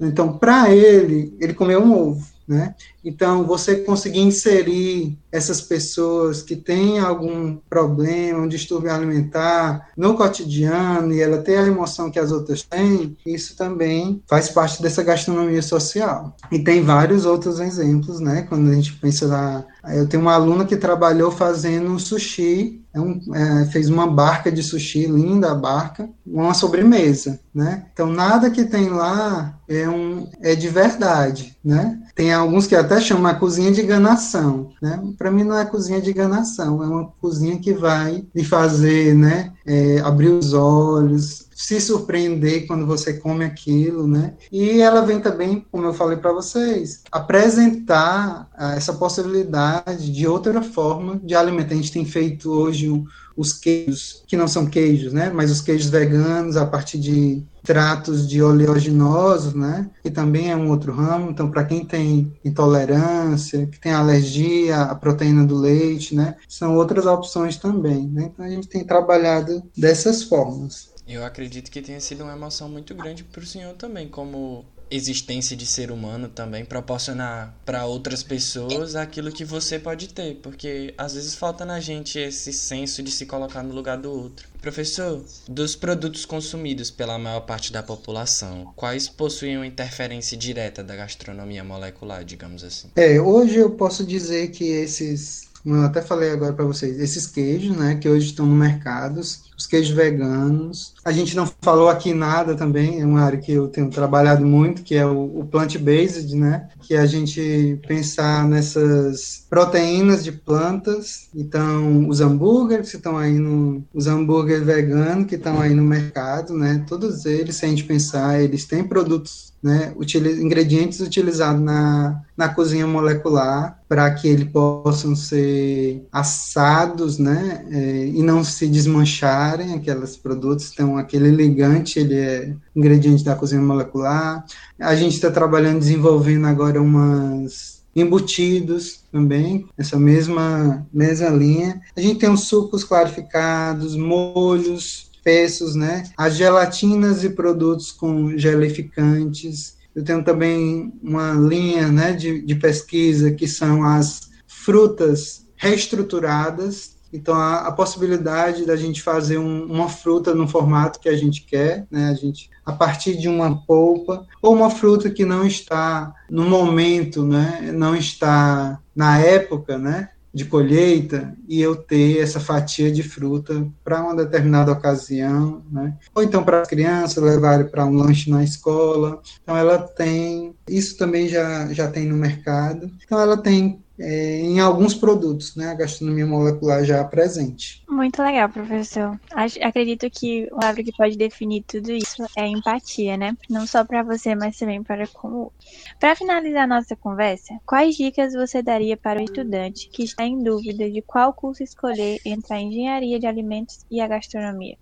Então, 0.00 0.36
para 0.36 0.74
ele, 0.74 1.36
ele 1.40 1.54
comeu 1.54 1.80
um 1.80 1.96
ovo, 1.96 2.26
né? 2.46 2.74
Então, 3.04 3.44
você 3.44 3.76
conseguir 3.76 4.20
inserir 4.20 5.18
essas 5.30 5.60
pessoas 5.60 6.42
que 6.42 6.54
têm 6.54 7.00
algum 7.00 7.56
problema, 7.68 8.40
um 8.40 8.48
distúrbio 8.48 8.92
alimentar 8.92 9.88
no 9.96 10.14
cotidiano 10.14 11.12
e 11.12 11.20
ela 11.20 11.38
ter 11.38 11.56
a 11.56 11.66
emoção 11.66 12.10
que 12.10 12.18
as 12.18 12.30
outras 12.30 12.62
têm, 12.62 13.16
isso 13.24 13.56
também 13.56 14.22
faz 14.28 14.50
parte 14.50 14.82
dessa 14.82 15.02
gastronomia 15.02 15.62
social. 15.62 16.36
E 16.50 16.58
tem 16.58 16.82
vários 16.82 17.24
outros 17.24 17.58
exemplos, 17.60 18.20
né? 18.20 18.42
Quando 18.48 18.70
a 18.70 18.74
gente 18.74 18.92
pensa 18.94 19.26
lá, 19.26 19.64
eu 19.94 20.06
tenho 20.06 20.22
uma 20.22 20.34
aluna 20.34 20.64
que 20.64 20.76
trabalhou 20.76 21.30
fazendo 21.30 21.98
sushi, 21.98 22.82
é 22.94 23.00
um, 23.00 23.20
é, 23.34 23.64
fez 23.66 23.88
uma 23.88 24.06
barca 24.06 24.52
de 24.52 24.62
sushi, 24.62 25.06
linda 25.06 25.50
a 25.50 25.54
barca, 25.54 26.08
uma 26.26 26.52
sobremesa, 26.52 27.40
né? 27.54 27.86
Então 27.92 28.06
nada 28.06 28.50
que 28.50 28.64
tem 28.64 28.90
lá 28.90 29.58
é, 29.66 29.88
um, 29.88 30.28
é 30.42 30.54
de 30.54 30.68
verdade, 30.68 31.56
né? 31.64 31.98
Tem 32.14 32.32
alguns 32.32 32.66
que 32.66 32.76
até 32.76 32.91
chamam 33.00 33.30
a 33.30 33.34
cozinha 33.34 33.70
de 33.70 33.82
enganação, 33.82 34.70
né? 34.80 35.02
Para 35.16 35.30
mim 35.30 35.44
não 35.44 35.56
é 35.56 35.64
cozinha 35.64 36.00
de 36.00 36.10
enganação, 36.10 36.82
é 36.82 36.86
uma 36.86 37.06
cozinha 37.20 37.58
que 37.58 37.72
vai 37.72 38.24
lhe 38.34 38.44
fazer, 38.44 39.14
né, 39.14 39.52
é, 39.66 40.00
abrir 40.00 40.28
os 40.28 40.52
olhos, 40.52 41.46
se 41.54 41.80
surpreender 41.80 42.66
quando 42.66 42.84
você 42.86 43.14
come 43.14 43.44
aquilo, 43.44 44.06
né? 44.06 44.34
E 44.50 44.80
ela 44.80 45.02
vem 45.02 45.20
também, 45.20 45.64
como 45.70 45.84
eu 45.84 45.94
falei 45.94 46.16
para 46.16 46.32
vocês, 46.32 47.02
apresentar 47.10 48.48
ah, 48.56 48.74
essa 48.74 48.92
possibilidade 48.94 50.12
de 50.12 50.26
outra 50.26 50.60
forma 50.60 51.20
de 51.22 51.36
alimentar. 51.36 51.74
A 51.74 51.76
gente 51.76 51.92
tem 51.92 52.04
feito 52.04 52.50
hoje 52.50 52.90
os 53.36 53.52
queijos, 53.52 54.22
que 54.26 54.36
não 54.36 54.48
são 54.48 54.66
queijos, 54.66 55.12
né? 55.12 55.30
Mas 55.30 55.50
os 55.50 55.60
queijos 55.60 55.88
veganos 55.88 56.56
a 56.56 56.66
partir 56.66 56.98
de 56.98 57.42
tratos 57.62 58.28
de 58.28 58.42
oleaginosos, 58.42 59.54
né? 59.54 59.90
Que 60.02 60.10
também 60.10 60.50
é 60.50 60.56
um 60.56 60.70
outro 60.70 60.92
ramo. 60.92 61.30
Então, 61.30 61.50
para 61.50 61.64
quem 61.64 61.84
tem 61.84 62.32
intolerância, 62.44 63.66
que 63.66 63.80
tem 63.80 63.92
alergia 63.92 64.82
à 64.82 64.94
proteína 64.94 65.44
do 65.44 65.56
leite, 65.56 66.14
né? 66.14 66.36
São 66.48 66.76
outras 66.76 67.06
opções 67.06 67.56
também, 67.56 68.06
né? 68.08 68.30
Então, 68.32 68.44
a 68.44 68.48
gente 68.48 68.68
tem 68.68 68.84
trabalhado 68.84 69.62
dessas 69.76 70.22
formas. 70.22 70.92
Eu 71.06 71.24
acredito 71.24 71.70
que 71.70 71.82
tenha 71.82 72.00
sido 72.00 72.22
uma 72.22 72.32
emoção 72.32 72.68
muito 72.68 72.94
grande 72.94 73.24
para 73.24 73.42
o 73.42 73.46
senhor 73.46 73.74
também, 73.74 74.08
como 74.08 74.64
existência 74.94 75.56
de 75.56 75.64
ser 75.64 75.90
humano 75.90 76.28
também 76.28 76.64
proporcionar 76.64 77.54
para 77.64 77.86
outras 77.86 78.22
pessoas 78.22 78.94
aquilo 78.94 79.32
que 79.32 79.44
você 79.44 79.78
pode 79.78 80.08
ter, 80.08 80.36
porque 80.42 80.94
às 80.98 81.14
vezes 81.14 81.34
falta 81.34 81.64
na 81.64 81.80
gente 81.80 82.18
esse 82.18 82.52
senso 82.52 83.02
de 83.02 83.10
se 83.10 83.26
colocar 83.26 83.62
no 83.62 83.74
lugar 83.74 83.96
do 83.96 84.10
outro. 84.10 84.48
Professor, 84.60 85.24
dos 85.48 85.74
produtos 85.74 86.24
consumidos 86.24 86.90
pela 86.90 87.18
maior 87.18 87.40
parte 87.40 87.72
da 87.72 87.82
população, 87.82 88.72
quais 88.76 89.08
possuem 89.08 89.56
uma 89.56 89.66
interferência 89.66 90.36
direta 90.36 90.84
da 90.84 90.94
gastronomia 90.94 91.64
molecular, 91.64 92.24
digamos 92.24 92.62
assim? 92.62 92.88
É, 92.94 93.20
hoje 93.20 93.56
eu 93.56 93.70
posso 93.70 94.04
dizer 94.04 94.50
que 94.50 94.64
esses 94.64 95.51
como 95.62 95.76
eu 95.76 95.82
até 95.82 96.02
falei 96.02 96.30
agora 96.30 96.52
para 96.52 96.64
vocês, 96.64 96.98
esses 96.98 97.26
queijos, 97.26 97.76
né, 97.76 97.94
que 97.94 98.08
hoje 98.08 98.26
estão 98.26 98.44
no 98.44 98.54
mercado, 98.54 99.20
os 99.20 99.66
queijos 99.66 99.94
veganos. 99.94 100.94
A 101.04 101.12
gente 101.12 101.36
não 101.36 101.48
falou 101.60 101.88
aqui 101.88 102.12
nada 102.12 102.56
também, 102.56 103.00
é 103.00 103.06
uma 103.06 103.20
área 103.20 103.38
que 103.38 103.52
eu 103.52 103.68
tenho 103.68 103.88
trabalhado 103.88 104.44
muito, 104.44 104.82
que 104.82 104.96
é 104.96 105.06
o, 105.06 105.40
o 105.40 105.46
plant-based, 105.46 106.34
né, 106.34 106.68
que 106.80 106.94
é 106.94 106.98
a 106.98 107.06
gente 107.06 107.80
pensar 107.86 108.46
nessas 108.48 109.46
proteínas 109.48 110.24
de 110.24 110.32
plantas. 110.32 111.28
Então, 111.34 112.08
os 112.08 112.20
hambúrgueres 112.20 112.90
que 112.90 112.96
estão 112.96 113.16
aí 113.16 113.38
no, 113.38 113.84
os 113.94 114.06
hambúrgueres 114.08 114.66
veganos 114.66 115.26
que 115.26 115.36
estão 115.36 115.60
aí 115.60 115.74
no 115.74 115.84
mercado, 115.84 116.54
né, 116.54 116.84
todos 116.88 117.24
eles, 117.24 117.56
se 117.56 117.64
a 117.64 117.68
gente 117.68 117.84
pensar, 117.84 118.42
eles 118.42 118.64
têm 118.64 118.82
produtos 118.82 119.51
né, 119.62 119.94
ingredientes 120.40 120.98
utilizados 121.00 121.62
na, 121.62 122.20
na 122.36 122.48
cozinha 122.48 122.86
molecular 122.86 123.78
para 123.88 124.10
que 124.10 124.26
eles 124.26 124.48
possam 124.48 125.14
ser 125.14 126.04
assados, 126.10 127.18
né, 127.18 127.64
é, 127.70 128.06
e 128.06 128.22
não 128.22 128.42
se 128.42 128.66
desmancharem 128.66 129.74
aqueles 129.74 130.16
produtos. 130.16 130.70
Então, 130.72 130.98
aquele 130.98 131.30
ligante, 131.30 132.00
ele 132.00 132.14
é 132.14 132.54
ingrediente 132.74 133.22
da 133.22 133.36
cozinha 133.36 133.62
molecular. 133.62 134.44
A 134.80 134.96
gente 134.96 135.14
está 135.14 135.30
trabalhando, 135.30 135.78
desenvolvendo 135.78 136.46
agora 136.46 136.82
umas 136.82 137.82
embutidos 137.94 139.00
também, 139.12 139.66
essa 139.76 139.98
mesma, 139.98 140.86
mesma 140.92 141.28
linha. 141.28 141.80
A 141.94 142.00
gente 142.00 142.18
tem 142.18 142.30
os 142.30 142.44
sucos 142.44 142.82
clarificados, 142.82 143.94
molhos, 143.94 145.11
espessos, 145.22 145.76
né? 145.76 146.02
As 146.16 146.36
gelatinas 146.36 147.22
e 147.22 147.30
produtos 147.30 147.92
com 147.92 148.36
gelificantes. 148.36 149.76
Eu 149.94 150.02
tenho 150.02 150.24
também 150.24 150.92
uma 151.02 151.32
linha 151.32 151.88
né, 151.88 152.12
de, 152.12 152.42
de 152.42 152.54
pesquisa 152.56 153.30
que 153.30 153.46
são 153.46 153.84
as 153.84 154.30
frutas 154.46 155.46
reestruturadas. 155.56 156.96
Então, 157.12 157.34
a, 157.34 157.68
a 157.68 157.72
possibilidade 157.72 158.64
da 158.64 158.74
gente 158.74 159.02
fazer 159.02 159.38
um, 159.38 159.66
uma 159.66 159.88
fruta 159.88 160.34
no 160.34 160.48
formato 160.48 160.98
que 160.98 161.08
a 161.08 161.16
gente 161.16 161.44
quer, 161.44 161.86
né? 161.90 162.08
A 162.08 162.14
gente 162.14 162.50
a 162.64 162.72
partir 162.72 163.16
de 163.16 163.28
uma 163.28 163.64
polpa 163.66 164.24
ou 164.40 164.54
uma 164.54 164.70
fruta 164.70 165.10
que 165.10 165.24
não 165.24 165.46
está 165.46 166.12
no 166.30 166.48
momento, 166.48 167.22
né? 167.24 167.70
Não 167.72 167.94
está 167.94 168.80
na 168.96 169.18
época, 169.18 169.76
né? 169.76 170.08
De 170.32 170.44
colheita 170.46 171.34
e 171.46 171.60
eu 171.60 171.76
ter 171.76 172.18
essa 172.18 172.40
fatia 172.40 172.90
de 172.90 173.02
fruta 173.02 173.66
para 173.84 174.02
uma 174.02 174.16
determinada 174.16 174.72
ocasião, 174.72 175.62
né? 175.70 175.96
Ou 176.14 176.22
então 176.22 176.42
para 176.42 176.62
as 176.62 176.68
crianças 176.68 177.22
levarem 177.22 177.68
para 177.68 177.84
um 177.84 177.94
lanche 177.94 178.30
na 178.30 178.42
escola. 178.42 179.20
Então 179.42 179.56
ela 179.56 179.78
tem, 179.78 180.54
isso 180.66 180.96
também 180.96 181.28
já 181.28 181.72
já 181.72 181.88
tem 181.88 182.06
no 182.06 182.16
mercado. 182.16 182.90
Então 183.04 183.20
ela 183.20 183.36
tem 183.36 183.82
em 184.02 184.60
alguns 184.60 184.94
produtos, 184.94 185.54
né? 185.54 185.68
A 185.68 185.74
gastronomia 185.74 186.26
molecular 186.26 186.84
já 186.84 187.04
presente. 187.04 187.82
Muito 187.88 188.22
legal, 188.22 188.48
professor. 188.48 189.20
Acredito 189.62 190.08
que 190.10 190.48
o 190.50 190.56
palavra 190.56 190.82
que 190.82 190.92
pode 190.92 191.16
definir 191.16 191.64
tudo 191.66 191.92
isso 191.92 192.24
é 192.36 192.46
empatia, 192.46 193.16
né? 193.16 193.36
Não 193.48 193.66
só 193.66 193.84
para 193.84 194.02
você, 194.02 194.34
mas 194.34 194.56
também 194.56 194.82
para 194.82 195.06
com 195.08 195.28
o 195.28 195.38
outro. 195.44 195.54
Para 196.00 196.16
finalizar 196.16 196.66
nossa 196.66 196.96
conversa, 196.96 197.54
quais 197.66 197.96
dicas 197.96 198.32
você 198.32 198.62
daria 198.62 198.96
para 198.96 199.20
o 199.20 199.24
estudante 199.24 199.90
que 199.92 200.04
está 200.04 200.24
em 200.24 200.42
dúvida 200.42 200.90
de 200.90 201.02
qual 201.02 201.32
curso 201.32 201.62
escolher 201.62 202.18
entre 202.24 202.54
a 202.54 202.60
engenharia 202.60 203.18
de 203.18 203.26
alimentos 203.26 203.84
e 203.90 204.00
a 204.00 204.08
gastronomia? 204.08 204.76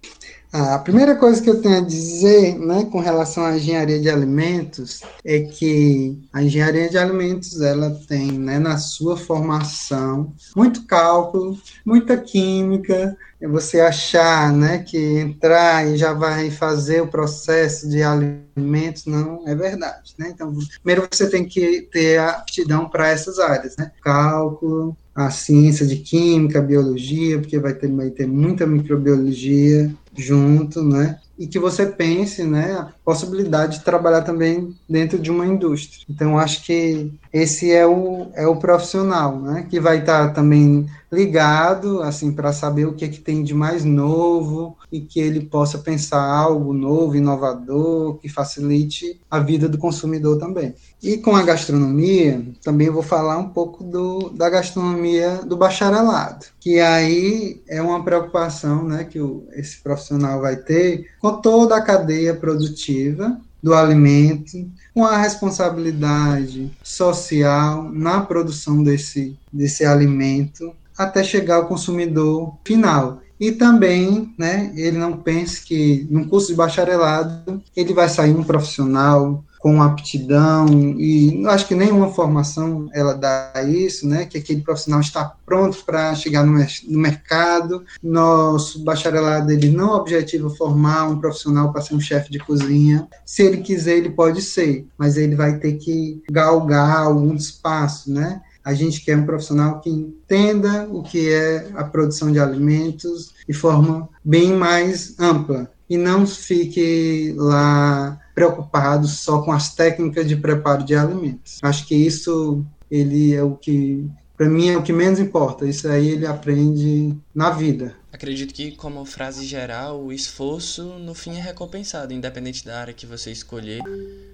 A 0.52 0.78
primeira 0.80 1.14
coisa 1.14 1.40
que 1.40 1.48
eu 1.48 1.62
tenho 1.62 1.78
a 1.78 1.80
dizer, 1.80 2.58
né, 2.58 2.84
com 2.90 2.98
relação 2.98 3.44
à 3.44 3.56
engenharia 3.56 4.00
de 4.00 4.10
alimentos, 4.10 5.00
é 5.24 5.40
que 5.42 6.18
a 6.32 6.42
engenharia 6.42 6.88
de 6.88 6.98
alimentos 6.98 7.60
ela 7.60 7.96
tem, 8.08 8.32
né, 8.32 8.58
na 8.58 8.76
sua 8.76 9.16
formação 9.16 10.32
muito 10.56 10.84
cálculo, 10.86 11.56
muita 11.84 12.16
química. 12.16 13.16
É 13.40 13.46
você 13.46 13.80
achar, 13.80 14.52
né, 14.52 14.78
que 14.78 14.98
entrar 14.98 15.86
e 15.86 15.96
já 15.96 16.12
vai 16.12 16.50
fazer 16.50 17.00
o 17.00 17.06
processo 17.06 17.88
de 17.88 18.02
alimentos 18.02 19.06
não 19.06 19.44
é 19.46 19.54
verdade, 19.54 20.14
né? 20.18 20.30
Então, 20.34 20.52
primeiro 20.82 21.08
você 21.10 21.30
tem 21.30 21.46
que 21.46 21.88
ter 21.90 22.18
aptidão 22.18 22.88
para 22.88 23.08
essas 23.08 23.38
áreas, 23.38 23.76
né? 23.78 23.92
Cálculo, 24.02 24.94
a 25.14 25.30
ciência 25.30 25.86
de 25.86 25.96
química, 25.96 26.60
biologia, 26.60 27.38
porque 27.38 27.58
vai 27.58 27.74
ter, 27.74 27.90
vai 27.90 28.10
ter 28.10 28.26
muita 28.26 28.66
microbiologia, 28.66 29.90
junto, 30.16 30.82
né? 30.84 31.20
E 31.40 31.46
que 31.46 31.58
você 31.58 31.86
pense, 31.86 32.44
né, 32.44 32.74
a 32.74 32.92
possibilidade 33.02 33.78
de 33.78 33.84
trabalhar 33.84 34.20
também 34.20 34.76
dentro 34.88 35.18
de 35.18 35.30
uma 35.30 35.46
indústria. 35.46 36.04
Então, 36.08 36.38
acho 36.38 36.62
que 36.62 37.10
esse 37.32 37.72
é 37.72 37.86
o, 37.86 38.28
é 38.34 38.46
o 38.46 38.56
profissional, 38.56 39.40
né, 39.40 39.66
que 39.68 39.80
vai 39.80 40.00
estar 40.00 40.34
também 40.34 40.86
ligado, 41.12 42.02
assim, 42.02 42.30
para 42.30 42.52
saber 42.52 42.86
o 42.86 42.92
que, 42.92 43.04
é 43.04 43.08
que 43.08 43.18
tem 43.18 43.42
de 43.42 43.52
mais 43.52 43.84
novo 43.84 44.76
e 44.92 45.00
que 45.00 45.18
ele 45.18 45.40
possa 45.40 45.78
pensar 45.78 46.22
algo 46.22 46.72
novo, 46.72 47.16
inovador, 47.16 48.14
que 48.18 48.28
facilite 48.28 49.20
a 49.28 49.40
vida 49.40 49.68
do 49.68 49.78
consumidor 49.78 50.38
também. 50.38 50.74
E 51.02 51.16
com 51.16 51.34
a 51.34 51.42
gastronomia, 51.42 52.44
também 52.62 52.90
vou 52.90 53.02
falar 53.02 53.38
um 53.38 53.48
pouco 53.48 53.82
do, 53.82 54.28
da 54.30 54.50
gastronomia 54.50 55.40
do 55.46 55.56
bacharelado, 55.56 56.46
que 56.60 56.78
aí 56.78 57.60
é 57.66 57.80
uma 57.80 58.04
preocupação 58.04 58.84
né, 58.84 59.04
que 59.04 59.18
o, 59.18 59.44
esse 59.52 59.78
profissional 59.78 60.40
vai 60.40 60.56
ter 60.56 61.06
com 61.18 61.28
toda 61.38 61.76
a 61.76 61.82
cadeia 61.82 62.34
produtiva 62.34 63.40
do 63.62 63.74
alimento, 63.74 64.70
com 64.94 65.04
a 65.04 65.18
responsabilidade 65.18 66.70
social 66.82 67.90
na 67.92 68.20
produção 68.20 68.82
desse, 68.82 69.36
desse 69.52 69.84
alimento, 69.84 70.72
até 70.96 71.22
chegar 71.22 71.56
ao 71.56 71.66
consumidor 71.66 72.54
final. 72.64 73.20
E 73.38 73.52
também, 73.52 74.34
né, 74.38 74.70
ele 74.74 74.98
não 74.98 75.16
pense 75.16 75.64
que 75.64 76.06
num 76.10 76.28
curso 76.28 76.48
de 76.48 76.54
bacharelado 76.54 77.62
ele 77.74 77.94
vai 77.94 78.08
sair 78.08 78.32
um 78.32 78.44
profissional 78.44 79.42
com 79.60 79.82
aptidão 79.82 80.66
e 80.98 81.46
acho 81.46 81.68
que 81.68 81.74
nenhuma 81.74 82.08
formação 82.08 82.88
ela 82.94 83.12
dá 83.12 83.52
isso, 83.62 84.08
né? 84.08 84.24
Que 84.24 84.38
aquele 84.38 84.62
profissional 84.62 85.00
está 85.00 85.36
pronto 85.44 85.84
para 85.84 86.14
chegar 86.14 86.44
no, 86.44 86.52
no, 86.88 86.98
mercado. 86.98 87.84
Nosso 88.02 88.82
bacharelado 88.82 89.52
ele 89.52 89.68
não 89.68 89.90
objetiva 89.90 90.48
formar 90.48 91.08
um 91.08 91.20
profissional 91.20 91.70
para 91.70 91.82
ser 91.82 91.94
um 91.94 92.00
chefe 92.00 92.32
de 92.32 92.38
cozinha. 92.38 93.06
Se 93.24 93.42
ele 93.42 93.58
quiser, 93.58 93.98
ele 93.98 94.08
pode 94.08 94.40
ser, 94.40 94.86
mas 94.96 95.18
ele 95.18 95.36
vai 95.36 95.58
ter 95.58 95.74
que 95.74 96.22
galgar 96.30 97.02
algum 97.02 97.34
espaço, 97.34 98.10
né? 98.10 98.40
A 98.64 98.72
gente 98.72 99.04
quer 99.04 99.18
um 99.18 99.26
profissional 99.26 99.80
que 99.80 99.90
entenda 99.90 100.88
o 100.90 101.02
que 101.02 101.30
é 101.30 101.70
a 101.74 101.84
produção 101.84 102.32
de 102.32 102.38
alimentos 102.38 103.34
de 103.46 103.52
forma 103.54 104.08
bem 104.24 104.54
mais 104.54 105.18
ampla 105.18 105.70
e 105.90 105.98
não 105.98 106.24
fique 106.24 107.34
lá 107.36 108.16
preocupado 108.32 109.08
só 109.08 109.42
com 109.42 109.50
as 109.50 109.74
técnicas 109.74 110.28
de 110.28 110.36
preparo 110.36 110.84
de 110.84 110.94
alimentos. 110.94 111.58
Acho 111.60 111.84
que 111.84 111.96
isso 111.96 112.64
ele 112.88 113.34
é 113.34 113.42
o 113.42 113.56
que 113.56 114.08
para 114.36 114.48
mim 114.48 114.70
é 114.70 114.76
o 114.78 114.82
que 114.82 114.92
menos 114.92 115.18
importa. 115.18 115.66
Isso 115.66 115.88
aí 115.88 116.08
ele 116.08 116.26
aprende 116.26 117.14
na 117.34 117.50
vida. 117.50 117.94
Acredito 118.20 118.52
que, 118.52 118.72
como 118.72 119.02
frase 119.06 119.46
geral, 119.46 119.98
o 119.98 120.12
esforço 120.12 120.82
no 120.98 121.14
fim 121.14 121.38
é 121.38 121.40
recompensado, 121.40 122.12
independente 122.12 122.62
da 122.66 122.78
área 122.78 122.92
que 122.92 123.06
você 123.06 123.32
escolher, 123.32 123.80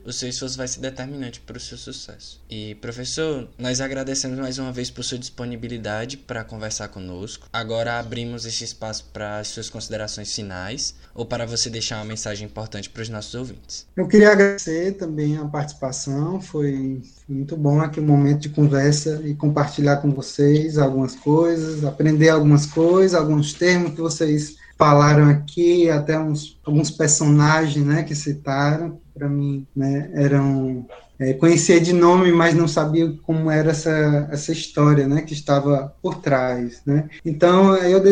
o 0.04 0.12
seu 0.12 0.28
esforço 0.28 0.56
vai 0.56 0.66
ser 0.66 0.80
determinante 0.80 1.38
para 1.38 1.56
o 1.56 1.60
seu 1.60 1.78
sucesso. 1.78 2.40
E, 2.50 2.74
professor, 2.76 3.48
nós 3.56 3.80
agradecemos 3.80 4.40
mais 4.40 4.58
uma 4.58 4.72
vez 4.72 4.90
por 4.90 5.04
sua 5.04 5.16
disponibilidade 5.16 6.16
para 6.16 6.42
conversar 6.42 6.88
conosco. 6.88 7.48
Agora 7.52 8.00
abrimos 8.00 8.44
este 8.44 8.64
espaço 8.64 9.04
para 9.12 9.38
as 9.38 9.48
suas 9.48 9.70
considerações 9.70 10.34
finais 10.34 10.92
ou 11.14 11.24
para 11.24 11.46
você 11.46 11.70
deixar 11.70 11.98
uma 11.98 12.06
mensagem 12.06 12.44
importante 12.44 12.90
para 12.90 13.02
os 13.02 13.08
nossos 13.08 13.36
ouvintes. 13.36 13.86
Eu 13.96 14.08
queria 14.08 14.32
agradecer 14.32 14.94
também 14.94 15.36
a 15.36 15.44
participação, 15.44 16.40
foi 16.40 17.00
muito 17.28 17.56
bom 17.56 17.80
aqui 17.80 18.00
o 18.00 18.02
um 18.02 18.06
momento 18.06 18.40
de 18.40 18.48
conversa 18.48 19.20
e 19.24 19.32
compartilhar 19.32 19.98
com 19.98 20.10
vocês 20.10 20.76
algumas 20.76 21.14
coisas, 21.14 21.84
aprender 21.84 22.30
algumas 22.30 22.66
coisas, 22.66 23.14
alguns 23.14 23.52
temas 23.52 23.75
que 23.84 24.00
vocês 24.00 24.56
falaram 24.78 25.28
aqui, 25.28 25.88
até 25.88 26.18
uns, 26.18 26.58
alguns 26.64 26.90
personagens 26.90 27.84
né, 27.84 28.02
que 28.02 28.14
citaram, 28.14 29.00
para 29.14 29.28
mim 29.28 29.66
né, 29.74 30.10
eram. 30.14 30.86
É, 31.18 31.32
conhecia 31.32 31.80
de 31.80 31.94
nome, 31.94 32.30
mas 32.30 32.54
não 32.54 32.68
sabia 32.68 33.10
como 33.22 33.50
era 33.50 33.70
essa, 33.70 34.28
essa 34.30 34.52
história 34.52 35.08
né, 35.08 35.22
que 35.22 35.32
estava 35.32 35.94
por 36.02 36.16
trás. 36.16 36.82
Né? 36.84 37.08
Então, 37.24 37.74
eu 37.74 38.02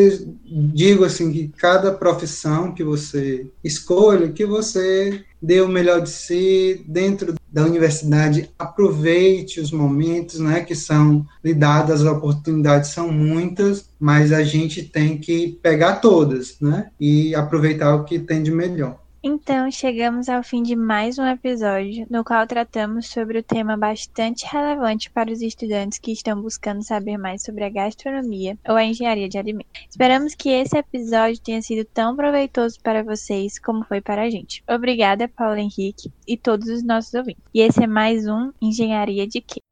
digo 0.42 1.04
assim 1.04 1.30
que 1.30 1.48
cada 1.48 1.92
profissão 1.92 2.72
que 2.72 2.82
você 2.82 3.46
escolha, 3.62 4.32
que 4.32 4.46
você 4.46 5.22
dê 5.40 5.60
o 5.60 5.68
melhor 5.68 6.00
de 6.00 6.08
si 6.08 6.82
dentro 6.88 7.34
da 7.54 7.64
universidade 7.64 8.50
aproveite 8.58 9.60
os 9.60 9.70
momentos, 9.70 10.40
né, 10.40 10.64
que 10.64 10.74
são 10.74 11.24
lhe 11.42 11.54
dadas, 11.54 12.00
as 12.00 12.12
oportunidades 12.12 12.90
são 12.90 13.12
muitas, 13.12 13.88
mas 13.96 14.32
a 14.32 14.42
gente 14.42 14.82
tem 14.82 15.16
que 15.16 15.56
pegar 15.62 16.00
todas, 16.00 16.56
né, 16.60 16.88
e 16.98 17.32
aproveitar 17.32 17.94
o 17.94 18.02
que 18.02 18.18
tem 18.18 18.42
de 18.42 18.50
melhor. 18.50 19.03
Então, 19.26 19.70
chegamos 19.70 20.28
ao 20.28 20.42
fim 20.42 20.62
de 20.62 20.76
mais 20.76 21.18
um 21.18 21.26
episódio, 21.26 22.06
no 22.10 22.22
qual 22.22 22.46
tratamos 22.46 23.08
sobre 23.08 23.38
o 23.38 23.42
tema 23.42 23.74
bastante 23.74 24.44
relevante 24.44 25.10
para 25.10 25.32
os 25.32 25.40
estudantes 25.40 25.98
que 25.98 26.12
estão 26.12 26.42
buscando 26.42 26.82
saber 26.82 27.16
mais 27.16 27.42
sobre 27.42 27.64
a 27.64 27.70
gastronomia 27.70 28.58
ou 28.68 28.76
a 28.76 28.84
engenharia 28.84 29.26
de 29.26 29.38
alimentos. 29.38 29.70
Esperamos 29.88 30.34
que 30.34 30.50
esse 30.50 30.76
episódio 30.76 31.40
tenha 31.40 31.62
sido 31.62 31.86
tão 31.86 32.14
proveitoso 32.14 32.78
para 32.82 33.02
vocês 33.02 33.58
como 33.58 33.82
foi 33.86 34.02
para 34.02 34.24
a 34.24 34.28
gente. 34.28 34.62
Obrigada, 34.68 35.26
Paulo 35.26 35.56
Henrique 35.56 36.12
e 36.28 36.36
todos 36.36 36.68
os 36.68 36.84
nossos 36.84 37.14
ouvintes. 37.14 37.42
E 37.54 37.62
esse 37.62 37.82
é 37.82 37.86
mais 37.86 38.28
um 38.28 38.52
Engenharia 38.60 39.26
de 39.26 39.40
Quê? 39.40 39.62